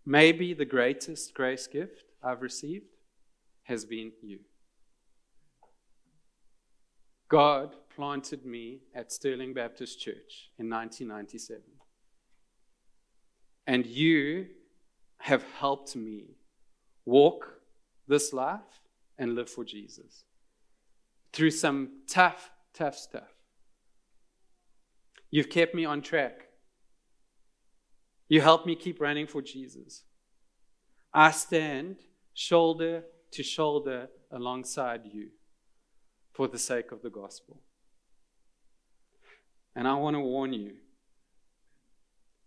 [0.07, 2.87] maybe the greatest grace gift I've received,
[3.65, 4.41] has been you.
[7.29, 11.63] God planted me at Stirling Baptist Church in 1997.
[13.67, 14.47] And you
[15.19, 16.37] have helped me
[17.05, 17.61] walk
[18.07, 18.61] this life
[19.19, 20.25] and live for Jesus
[21.33, 23.34] through some tough, tough stuff.
[25.35, 26.47] You've kept me on track.
[28.29, 30.05] You helped me keep running for Jesus.
[31.13, 31.97] I stand
[32.35, 35.31] shoulder to shoulder alongside you
[36.33, 37.63] for the sake of the gospel.
[39.75, 40.75] And I want to warn you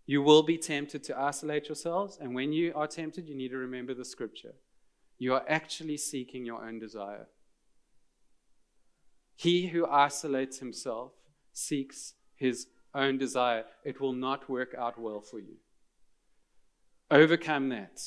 [0.06, 3.58] you will be tempted to isolate yourselves, and when you are tempted, you need to
[3.58, 4.54] remember the scripture.
[5.18, 7.26] You are actually seeking your own desire.
[9.36, 11.12] He who isolates himself
[11.52, 13.64] seeks his own desire.
[13.84, 15.56] It will not work out well for you.
[17.10, 18.00] Overcome that.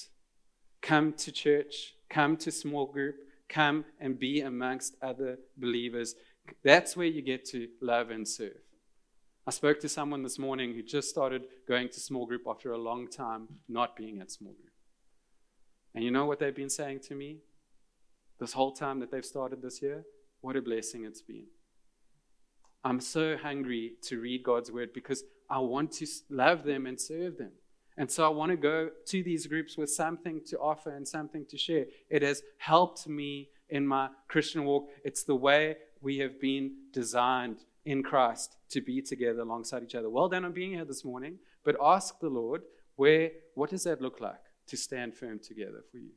[0.82, 3.16] Come to church, come to small group,
[3.50, 6.16] come and be amongst other believers.
[6.64, 8.62] That's where you get to love and serve.
[9.46, 12.78] I spoke to someone this morning who just started going to small group after a
[12.78, 14.72] long time not being at small group.
[15.94, 17.40] And you know what they've been saying to me
[18.40, 20.04] this whole time that they've started this year?
[20.42, 21.48] What a blessing it's been.
[22.84, 27.38] I'm so hungry to read God's word because I want to love them and serve
[27.38, 27.52] them.
[27.98, 31.46] And so I want to go to these groups with something to offer and something
[31.50, 31.86] to share.
[32.10, 34.90] It has helped me in my Christian walk.
[35.04, 40.10] It's the way we have been designed in Christ to be together alongside each other.
[40.10, 42.62] Well done on being here this morning, but ask the Lord,
[42.96, 46.12] where what does that look like to stand firm together for you?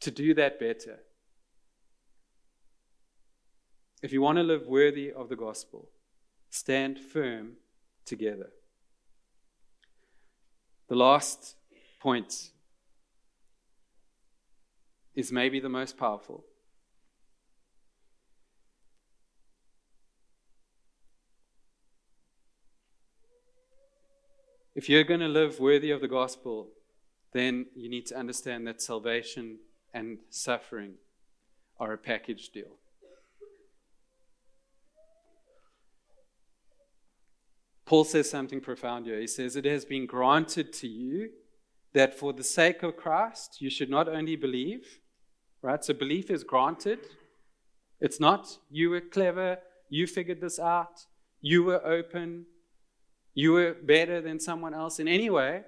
[0.00, 0.98] To do that better.
[4.02, 5.88] If you want to live worthy of the gospel,
[6.50, 7.54] stand firm
[8.04, 8.50] together.
[10.88, 11.56] The last
[12.00, 12.50] point
[15.14, 16.44] is maybe the most powerful.
[24.74, 26.68] If you're going to live worthy of the gospel,
[27.32, 29.58] then you need to understand that salvation
[29.94, 30.96] and suffering
[31.80, 32.76] are a package deal.
[37.86, 39.20] Paul says something profound here.
[39.20, 41.30] He says, It has been granted to you
[41.94, 44.98] that for the sake of Christ, you should not only believe,
[45.62, 45.82] right?
[45.82, 46.98] So belief is granted.
[48.00, 51.06] It's not you were clever, you figured this out,
[51.40, 52.46] you were open,
[53.34, 55.62] you were better than someone else in any way,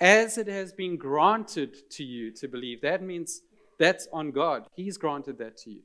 [0.00, 2.80] as it has been granted to you to believe.
[2.80, 3.42] That means
[3.78, 4.66] that's on God.
[4.74, 5.82] He's granted that to you.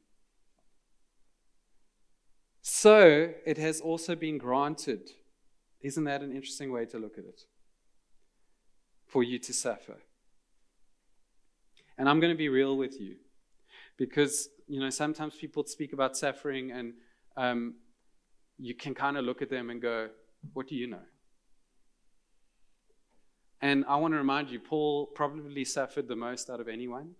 [2.62, 5.10] So it has also been granted.
[5.82, 7.42] Isn't that an interesting way to look at it?
[9.06, 9.98] For you to suffer.
[11.98, 13.16] And I'm going to be real with you
[13.98, 16.94] because, you know, sometimes people speak about suffering and
[17.36, 17.76] um,
[18.58, 20.10] you can kind of look at them and go,
[20.54, 21.06] what do you know?
[23.62, 27.16] And I want to remind you, Paul probably suffered the most out of anyone.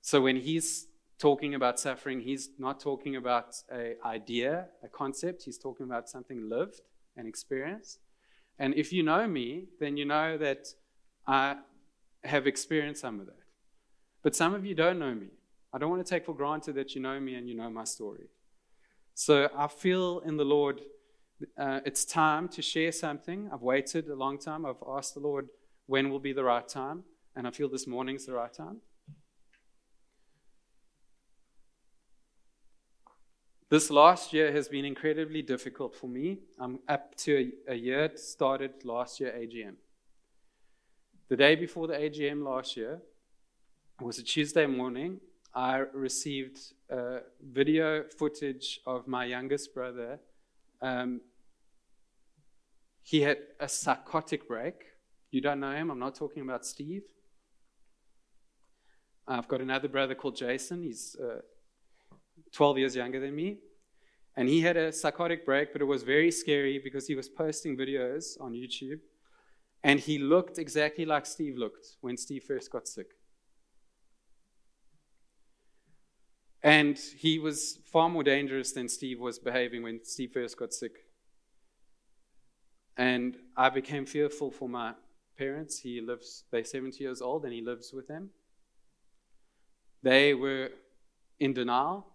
[0.00, 0.86] So when he's
[1.18, 5.42] talking about suffering, he's not talking about an idea, a concept.
[5.42, 6.80] He's talking about something lived
[7.16, 7.98] and experience.
[8.58, 10.68] And if you know me, then you know that
[11.26, 11.56] I
[12.24, 13.40] have experienced some of that.
[14.22, 15.28] But some of you don't know me.
[15.72, 17.84] I don't want to take for granted that you know me and you know my
[17.84, 18.26] story.
[19.14, 20.80] So I feel in the Lord,
[21.58, 23.50] uh, it's time to share something.
[23.52, 24.64] I've waited a long time.
[24.64, 25.48] I've asked the Lord
[25.86, 27.04] when will be the right time,
[27.34, 28.80] and I feel this morning's the right time.
[33.72, 36.40] This last year has been incredibly difficult for me.
[36.58, 39.76] I'm up to a, a year, started last year AGM.
[41.30, 43.00] The day before the AGM last year
[43.98, 45.20] was a Tuesday morning.
[45.54, 46.58] I received
[46.90, 50.20] uh, video footage of my youngest brother.
[50.82, 51.22] Um,
[53.02, 54.84] he had a psychotic break.
[55.30, 55.90] You don't know him.
[55.90, 57.04] I'm not talking about Steve.
[59.26, 60.82] I've got another brother called Jason.
[60.82, 61.40] He's uh,
[62.52, 63.58] 12 years younger than me.
[64.36, 67.76] And he had a psychotic break, but it was very scary because he was posting
[67.76, 69.00] videos on YouTube.
[69.84, 73.08] And he looked exactly like Steve looked when Steve first got sick.
[76.62, 80.92] And he was far more dangerous than Steve was behaving when Steve first got sick.
[82.96, 84.94] And I became fearful for my
[85.36, 85.80] parents.
[85.80, 88.30] He lives, they're 70 years old and he lives with them.
[90.02, 90.70] They were
[91.40, 92.11] in denial.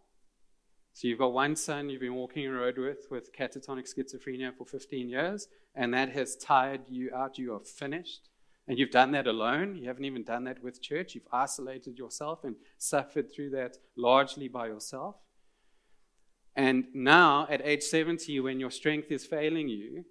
[0.97, 4.65] So you've got one son you've been walking a road with with catatonic schizophrenia for
[4.65, 7.37] 15 years, and that has tired you out.
[7.37, 8.29] You are finished.
[8.67, 9.75] And you've done that alone.
[9.75, 11.13] You haven't even done that with church.
[11.13, 15.17] You've isolated yourself and suffered through that largely by yourself.
[16.55, 20.03] And now, at age 70, when your strength is failing you,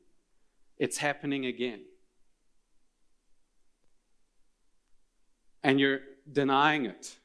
[0.79, 1.81] it's happening again.
[5.65, 7.17] And you're denying it.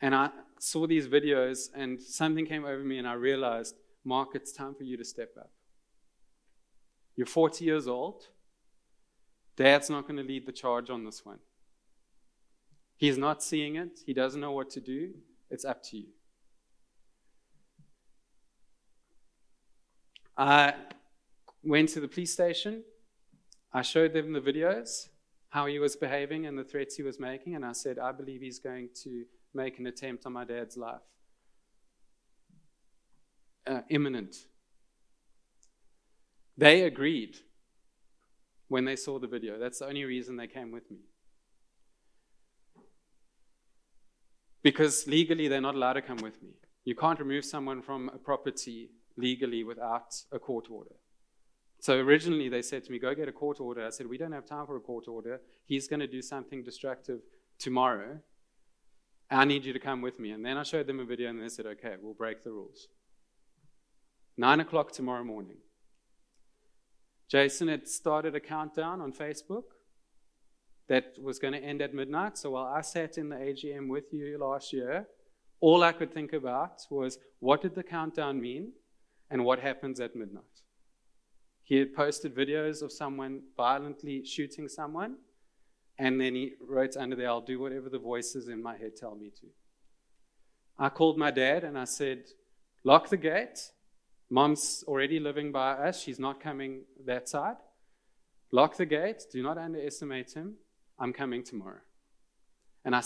[0.00, 0.30] And I
[0.60, 4.84] saw these videos, and something came over me, and I realized, Mark, it's time for
[4.84, 5.50] you to step up.
[7.16, 8.28] You're 40 years old.
[9.56, 11.38] Dad's not going to lead the charge on this one.
[12.96, 15.14] He's not seeing it, he doesn't know what to do.
[15.50, 16.08] It's up to you.
[20.36, 20.74] I
[21.64, 22.84] went to the police station.
[23.72, 25.08] I showed them the videos,
[25.48, 28.42] how he was behaving and the threats he was making, and I said, I believe
[28.42, 29.24] he's going to
[29.54, 31.00] make an attempt on my dad's life.
[33.66, 34.36] Uh, imminent.
[36.56, 37.36] They agreed
[38.68, 39.58] when they saw the video.
[39.58, 40.98] That's the only reason they came with me.
[44.62, 46.50] Because legally, they're not allowed to come with me.
[46.84, 50.96] You can't remove someone from a property legally without a court order.
[51.80, 53.86] So originally, they said to me, Go get a court order.
[53.86, 55.40] I said, We don't have time for a court order.
[55.64, 57.20] He's going to do something destructive
[57.58, 58.18] tomorrow.
[59.30, 60.32] I need you to come with me.
[60.32, 62.88] And then I showed them a video, and they said, Okay, we'll break the rules.
[64.36, 65.58] Nine o'clock tomorrow morning.
[67.30, 69.62] Jason had started a countdown on Facebook
[70.88, 72.36] that was going to end at midnight.
[72.36, 75.06] So while I sat in the AGM with you last year,
[75.60, 78.72] all I could think about was what did the countdown mean
[79.30, 80.44] and what happens at midnight?
[81.62, 85.18] He had posted videos of someone violently shooting someone,
[86.00, 89.14] and then he wrote under there, I'll do whatever the voices in my head tell
[89.14, 89.46] me to.
[90.78, 92.24] I called my dad and I said,
[92.82, 93.70] Lock the gate
[94.30, 96.00] Mom's already living by us.
[96.00, 97.56] She's not coming that side.
[98.52, 99.24] Lock the gate.
[99.32, 100.54] Do not underestimate him.
[100.98, 101.80] I'm coming tomorrow.
[102.84, 103.02] And I,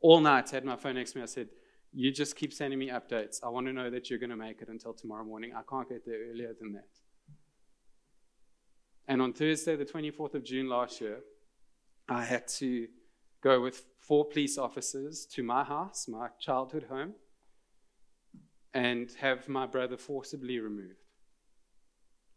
[0.00, 1.22] all night, had my phone next to me.
[1.22, 1.48] I said,
[1.92, 3.36] You just keep sending me updates.
[3.44, 5.52] I want to know that you're going to make it until tomorrow morning.
[5.56, 6.88] I can't get there earlier than that.
[9.06, 11.20] And on Thursday, the 24th of June last year,
[12.08, 12.88] I had to
[13.42, 17.14] go with four police officers to my house, my childhood home
[18.74, 20.96] and have my brother forcibly removed.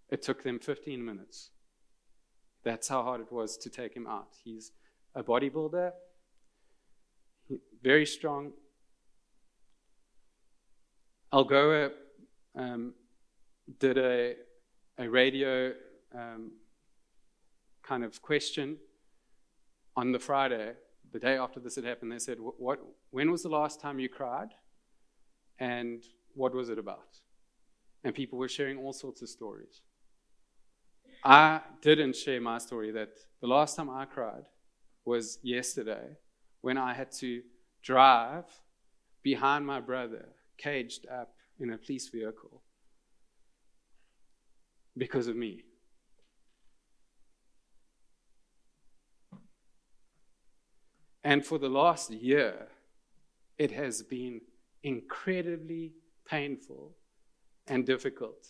[0.10, 1.52] It took them 15 minutes.
[2.64, 4.36] That's how hard it was to take him out.
[4.44, 4.72] He's
[5.14, 5.92] a bodybuilder,
[7.82, 8.52] very strong.
[11.32, 11.92] Algoa
[12.56, 12.94] um,
[13.80, 14.36] did a,
[14.98, 15.74] a radio
[16.14, 16.52] um,
[17.84, 18.78] kind of question
[19.96, 20.74] on the Friday,
[21.12, 22.12] the day after this had happened.
[22.12, 22.80] They said, what,
[23.12, 24.50] When was the last time you cried?
[25.60, 27.20] And what was it about?
[28.04, 29.82] And people were sharing all sorts of stories.
[31.24, 34.44] I didn't share my story that the last time I cried
[35.06, 36.18] was yesterday
[36.62, 37.42] when I had to
[37.82, 38.46] drive
[39.24, 40.28] behind my brother,
[40.58, 42.62] caged up in a police vehicle
[44.98, 45.64] because of me.
[51.26, 52.68] And for the last year,
[53.58, 54.42] it has been
[54.84, 55.94] incredibly
[56.30, 56.96] painful
[57.66, 58.50] and difficult.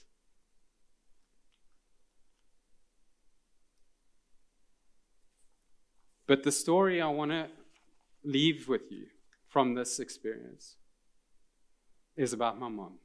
[6.27, 7.47] But the story I want to
[8.25, 9.05] leave with you
[9.47, 10.75] from this experience
[12.17, 12.97] is about my mom.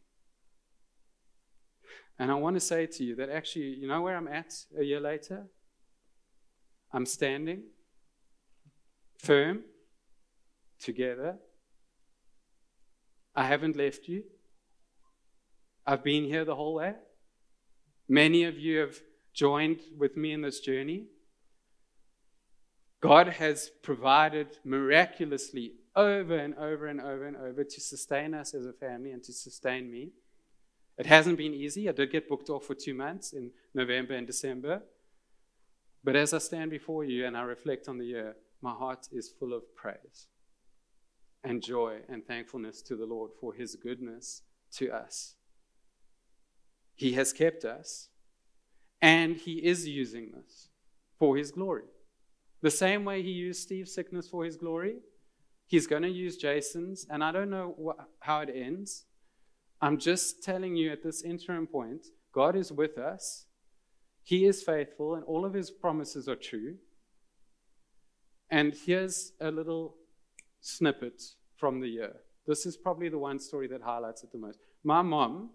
[2.19, 4.83] And I want to say to you that actually, you know where I'm at a
[4.83, 5.47] year later?
[6.93, 7.63] I'm standing
[9.21, 9.65] firm,
[10.79, 11.37] together.
[13.35, 14.25] I haven't left you.
[15.87, 16.95] I've been here the whole way.
[18.09, 18.99] Many of you have
[19.35, 21.07] joined with me in this journey.
[23.01, 28.67] God has provided miraculously over and over and over and over to sustain us as
[28.67, 30.11] a family and to sustain me.
[30.99, 31.89] It hasn't been easy.
[31.89, 34.83] I did get booked off for two months in November and December.
[36.03, 39.33] But as I stand before you and I reflect on the year, my heart is
[39.39, 40.27] full of praise
[41.43, 44.43] and joy and thankfulness to the Lord for his goodness
[44.73, 45.35] to us.
[46.95, 48.09] He has kept us,
[49.01, 50.69] and he is using this
[51.19, 51.85] for his glory.
[52.61, 54.97] The same way he used Steve's sickness for his glory,
[55.67, 59.07] he's going to use Jason's, and I don't know how it ends.
[59.81, 62.05] I'm just telling you at this interim point,
[62.35, 63.47] God is with us.
[64.23, 66.77] He is faithful, and all of his promises are true.
[68.51, 69.95] And here's a little
[70.61, 71.23] snippet
[71.57, 72.17] from the year.
[72.47, 74.59] This is probably the one story that highlights it the most.
[74.83, 75.51] My mom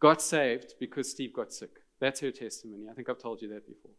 [0.00, 1.70] got saved because Steve got sick.
[2.00, 2.84] That's her testimony.
[2.90, 3.92] I think I've told you that before.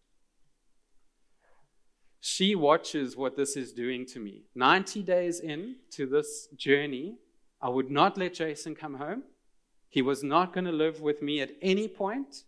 [2.20, 4.44] She watches what this is doing to me.
[4.56, 7.18] 90 days in to this journey,
[7.62, 9.24] I would not let Jason come home.
[9.90, 12.44] He was not going to live with me at any point,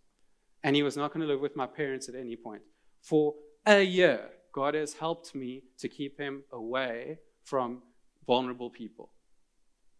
[0.62, 2.62] and he was not going to live with my parents at any point.
[3.02, 3.34] For
[3.66, 7.82] a year, God has helped me to keep him away from
[8.26, 9.10] vulnerable people,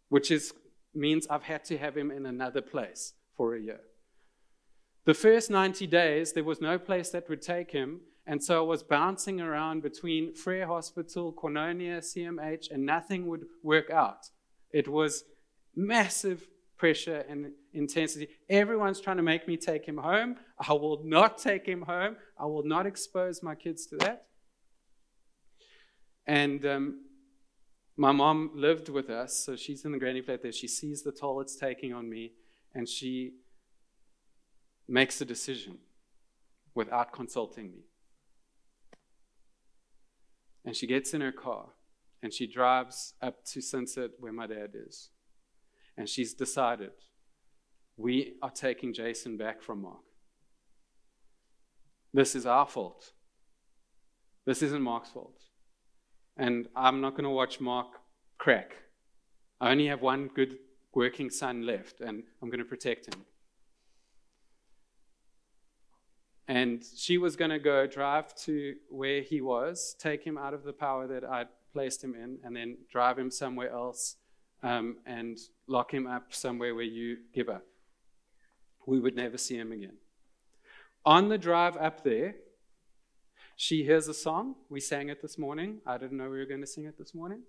[0.09, 0.53] which is,
[0.95, 3.81] means I've had to have him in another place for a year.
[5.05, 8.67] The first 90 days, there was no place that would take him, and so I
[8.67, 14.27] was bouncing around between Frere Hospital, Koinonia, CMH, and nothing would work out.
[14.73, 15.25] It was
[15.75, 16.47] massive
[16.77, 18.29] pressure and intensity.
[18.49, 20.37] Everyone's trying to make me take him home.
[20.59, 22.17] I will not take him home.
[22.39, 24.27] I will not expose my kids to that.
[26.31, 27.01] And um,
[27.97, 30.53] my mom lived with us, so she's in the granny flat there.
[30.53, 32.35] She sees the toll it's taking on me,
[32.73, 33.33] and she
[34.87, 35.79] makes a decision
[36.73, 37.81] without consulting me.
[40.65, 41.71] And she gets in her car
[42.23, 45.11] and she drives up to Sunset where my dad is.
[45.97, 46.93] And she's decided
[47.97, 50.05] we are taking Jason back from Mark.
[52.15, 53.15] This is our fault.
[54.47, 55.50] This isn't Mark's fault
[56.37, 57.89] and I'm not going to watch Mark
[58.39, 58.73] crack.
[59.61, 60.59] I only have one good
[60.95, 63.25] working son left, and I'm going to protect him.
[66.49, 70.65] And she was going to go drive to where he was, take him out of
[70.65, 74.17] the power that I'd placed him in, and then drive him somewhere else
[74.63, 77.65] um, and lock him up somewhere where you give up.
[78.87, 79.99] We would never see him again.
[81.05, 82.35] On the drive up there,
[83.61, 84.55] she hears a song.
[84.71, 85.81] We sang it this morning.
[85.87, 87.43] I didn't know we were going to sing it this morning.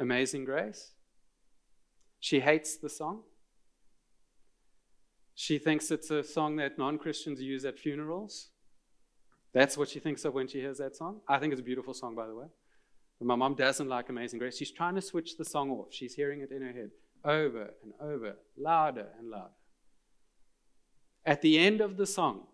[0.00, 0.92] Amazing Grace.
[2.18, 3.24] She hates the song.
[5.34, 8.52] She thinks it's a song that non Christians use at funerals.
[9.52, 11.20] That's what she thinks of when she hears that song.
[11.28, 12.46] I think it's a beautiful song, by the way.
[13.18, 14.56] But my mom doesn't like Amazing Grace.
[14.56, 15.88] She's trying to switch the song off.
[15.90, 16.90] She's hearing it in her head
[17.22, 19.52] over and over, louder and louder.
[21.26, 22.46] At the end of the song,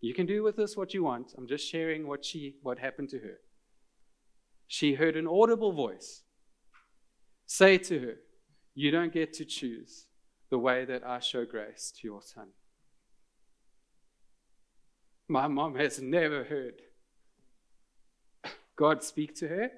[0.00, 1.34] you can do with this what you want.
[1.36, 3.40] I'm just sharing what she what happened to her.
[4.66, 6.22] She heard an audible voice
[7.46, 8.20] say to her,
[8.74, 10.06] "You don't get to choose
[10.50, 12.52] the way that I show grace to your son."
[15.26, 16.82] My mom has never heard
[18.76, 19.70] God speak to her.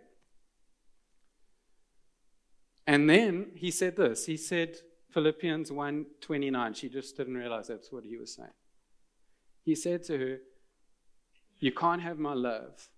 [2.86, 4.26] And then he said this.
[4.26, 6.74] He said Philippians 1:29.
[6.74, 8.52] She just didn't realize that's what he was saying.
[9.70, 10.38] He said to her,
[11.60, 12.88] You can't have my love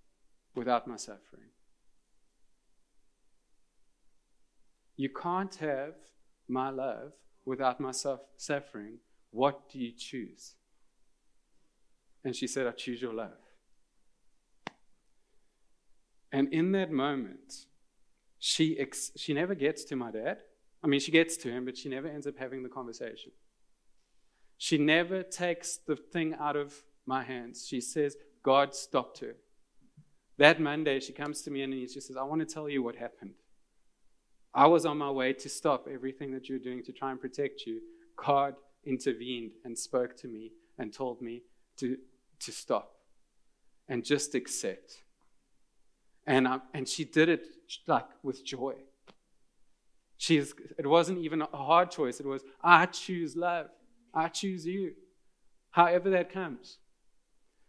[0.55, 1.51] without my suffering.
[4.97, 5.93] You can't have
[6.49, 7.13] my love
[7.45, 7.93] without my
[8.39, 9.01] suffering.
[9.33, 10.55] What do you choose?
[12.25, 13.43] And she said, I choose your love.
[16.33, 17.67] And in that moment,
[18.39, 20.39] she, ex- she never gets to my dad.
[20.83, 23.33] I mean, she gets to him, but she never ends up having the conversation.
[24.63, 27.67] She never takes the thing out of my hands.
[27.67, 29.35] She says, God stopped her.
[30.39, 32.95] That Monday, she comes to me and she says, I want to tell you what
[32.95, 33.33] happened.
[34.55, 37.67] I was on my way to stop everything that you're doing to try and protect
[37.67, 37.81] you.
[38.15, 38.55] God
[38.87, 41.43] intervened and spoke to me and told me
[41.81, 41.97] to,
[42.39, 42.93] to stop
[43.89, 45.03] and just accept
[46.25, 47.49] And, um, and she did it
[47.89, 48.75] like with joy.
[50.19, 52.21] She's, it wasn't even a hard choice.
[52.21, 53.67] It was, I choose love.
[54.15, 54.93] I choose you.
[55.71, 56.79] However that comes.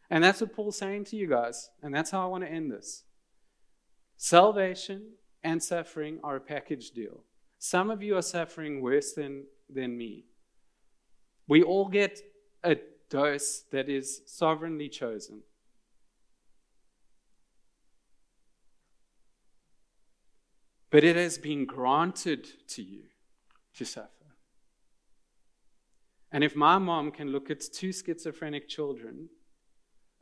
[0.10, 1.70] And that's what Paul's saying to you guys.
[1.82, 3.04] And that's how I want to end this.
[4.18, 5.14] Salvation
[5.44, 7.24] and suffering are a package deal.
[7.60, 10.26] Some of you are suffering worse than, than me.
[11.48, 12.22] We all get
[12.64, 12.78] a
[13.10, 15.42] dose that is sovereignly chosen.
[20.90, 23.04] But it has been granted to you
[23.76, 24.10] to suffer.
[26.34, 29.30] And if my mom can look at two schizophrenic children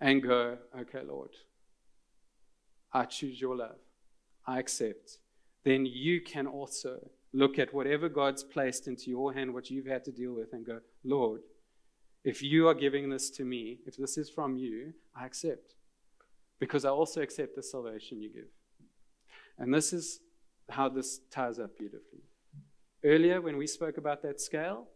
[0.01, 1.29] and go, okay, Lord,
[2.91, 3.79] I choose your love,
[4.45, 5.19] I accept,
[5.63, 6.99] then you can also
[7.33, 10.65] look at whatever God's placed into your hand, what you've had to deal with, and
[10.65, 11.41] go, Lord,
[12.25, 15.75] if you are giving this to me, if this is from you, I accept.
[16.59, 18.49] Because I also accept the salvation you give.
[19.57, 20.19] And this is
[20.69, 22.23] how this ties up beautifully.
[23.03, 24.87] Earlier, when we spoke about that scale,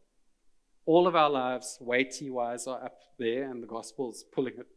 [0.86, 4.67] all of our lives, weighty wise, are up there, and the gospel's pulling it,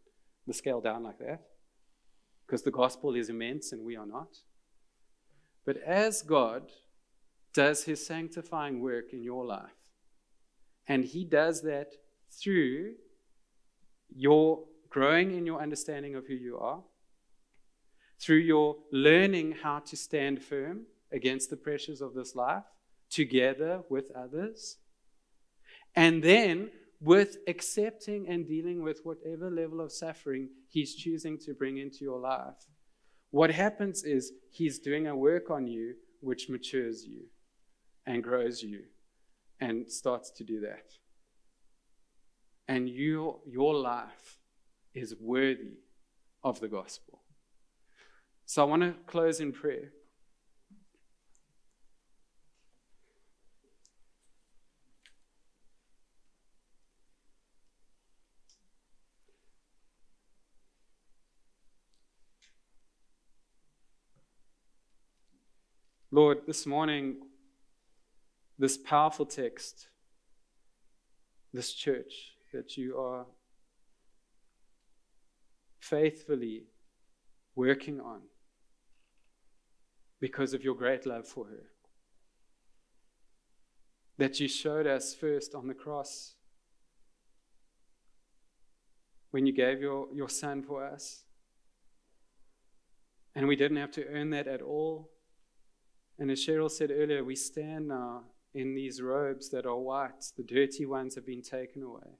[0.46, 1.42] the scale down like that.
[2.46, 4.38] Because the gospel is immense and we are not.
[5.66, 6.70] But as God
[7.52, 9.70] does his sanctifying work in your life,
[10.86, 11.92] and he does that
[12.30, 12.94] through
[14.14, 16.82] your growing in your understanding of who you are,
[18.18, 22.64] through your learning how to stand firm against the pressures of this life
[23.10, 24.78] together with others,
[25.94, 26.70] and then
[27.00, 32.18] with accepting and dealing with whatever level of suffering He's choosing to bring into your
[32.18, 32.66] life.
[33.30, 37.22] What happens is He's doing a work on you which matures you
[38.06, 38.80] and grows you
[39.60, 40.86] and starts to do that.
[42.66, 44.38] And you, your life
[44.94, 45.78] is worthy
[46.44, 47.22] of the gospel.
[48.44, 49.92] So I want to close in prayer.
[66.20, 67.18] Lord, this morning,
[68.58, 69.86] this powerful text,
[71.52, 73.24] this church that you are
[75.78, 76.64] faithfully
[77.54, 78.22] working on
[80.18, 81.66] because of your great love for her.
[84.16, 86.34] That you showed us first on the cross
[89.30, 91.22] when you gave your, your son for us.
[93.36, 95.12] And we didn't have to earn that at all.
[96.18, 100.32] And as Cheryl said earlier, we stand now in these robes that are white.
[100.36, 102.18] The dirty ones have been taken away.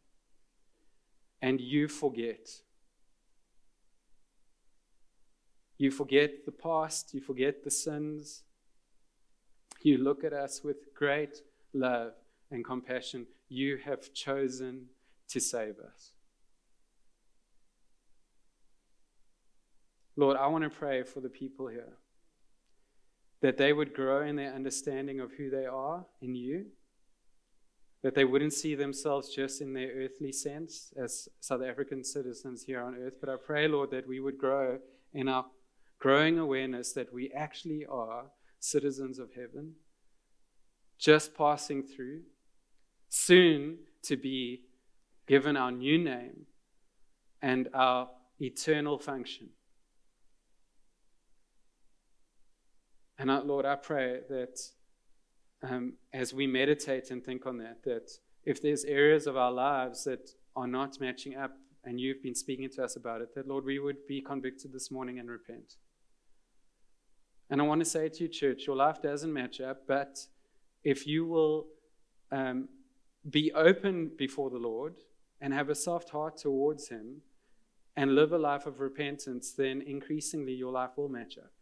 [1.43, 2.49] And you forget.
[5.79, 8.43] You forget the past, you forget the sins.
[9.83, 11.43] You look at us with great
[11.73, 12.13] love
[12.51, 13.27] and compassion.
[13.49, 14.87] You have chosen
[15.29, 16.13] to save us.
[20.17, 21.95] Lord, I want to pray for the people here
[23.41, 26.67] that they would grow in their understanding of who they are in you,
[28.03, 32.83] that they wouldn't see themselves just in their earthly sense as South African citizens here
[32.83, 33.15] on earth.
[33.21, 34.79] But I pray, Lord, that we would grow
[35.13, 35.47] in our
[35.99, 38.27] growing awareness that we actually are
[38.61, 39.75] citizens of heaven,
[40.99, 42.23] just passing through,
[43.09, 44.63] soon to be
[45.27, 46.47] given our new name
[47.43, 48.09] and our
[48.41, 49.49] eternal function.
[53.19, 54.61] And I, Lord, I pray that
[55.63, 58.11] um, as we meditate and think on that, that
[58.45, 61.53] if there's areas of our lives that are not matching up,
[61.85, 64.91] and you've been speaking to us about it, that, Lord, we would be convicted this
[64.91, 65.75] morning and repent.
[67.51, 70.19] And I want to say to you, church, your life doesn't match up, but
[70.85, 71.67] if you will
[72.31, 72.69] um,
[73.29, 74.95] be open before the Lord
[75.41, 77.23] and have a soft heart towards Him
[77.97, 81.53] and live a life of repentance, then increasingly your life will match up.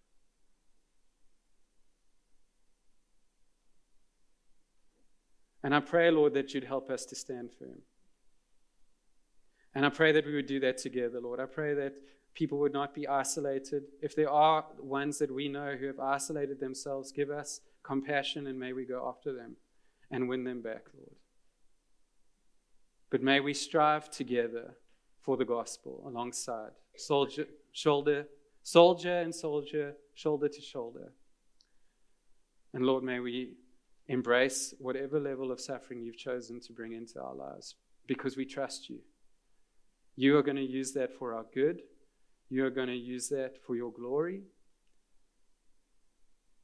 [5.66, 7.82] And I pray, Lord, that you'd help us to stand firm.
[9.74, 11.40] And I pray that we would do that together, Lord.
[11.40, 11.94] I pray that
[12.34, 13.82] people would not be isolated.
[14.00, 18.56] If there are ones that we know who have isolated themselves, give us compassion and
[18.56, 19.56] may we go after them
[20.08, 21.16] and win them back, Lord.
[23.10, 24.76] But may we strive together
[25.20, 28.28] for the gospel alongside soldier, shoulder,
[28.62, 31.10] soldier and soldier, shoulder to shoulder.
[32.72, 33.56] And Lord, may we
[34.08, 37.74] embrace whatever level of suffering you've chosen to bring into our lives
[38.06, 39.00] because we trust you.
[40.14, 41.80] You are going to use that for our good.
[42.48, 44.42] You are going to use that for your glory.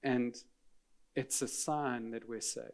[0.02, 0.34] And
[1.14, 2.66] it's a sign that we're saved.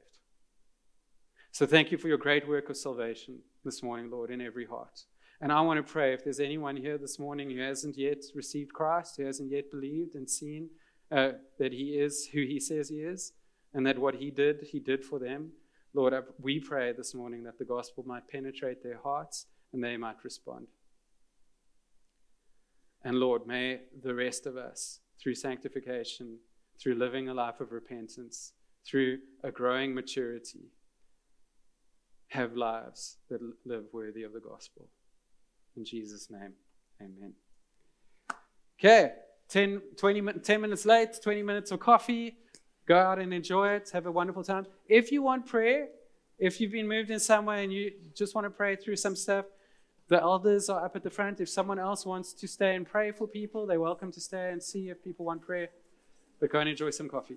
[1.51, 5.05] So thank you for your great work of salvation this morning, Lord, in every heart.
[5.41, 8.73] And I want to pray if there's anyone here this morning who hasn't yet received
[8.73, 10.71] Christ, who hasn't yet believed and seen
[11.11, 13.33] uh, that he is who he says he is,
[13.75, 15.53] and that what he did, he did for them.
[15.95, 20.23] Lord, we pray this morning that the gospel might penetrate their hearts and they might
[20.25, 20.67] respond.
[23.05, 26.39] And Lord, may the rest of us, through sanctification,
[26.81, 28.53] through living a life of repentance,
[28.87, 30.71] through a growing maturity,
[32.29, 34.89] have lives that live worthy of the gospel.
[35.77, 36.53] In Jesus' name,
[37.01, 37.35] amen.
[38.79, 39.13] Okay,
[39.49, 42.37] 10, 20, 10 minutes late, 20 minutes of coffee.
[42.89, 43.91] Go out and enjoy it.
[43.93, 44.67] Have a wonderful time.
[44.89, 45.89] If you want prayer,
[46.39, 49.15] if you've been moved in some way and you just want to pray through some
[49.15, 49.45] stuff,
[50.09, 51.39] the elders are up at the front.
[51.39, 54.63] If someone else wants to stay and pray for people, they're welcome to stay and
[54.63, 55.69] see if people want prayer.
[56.41, 57.37] But go and enjoy some coffee.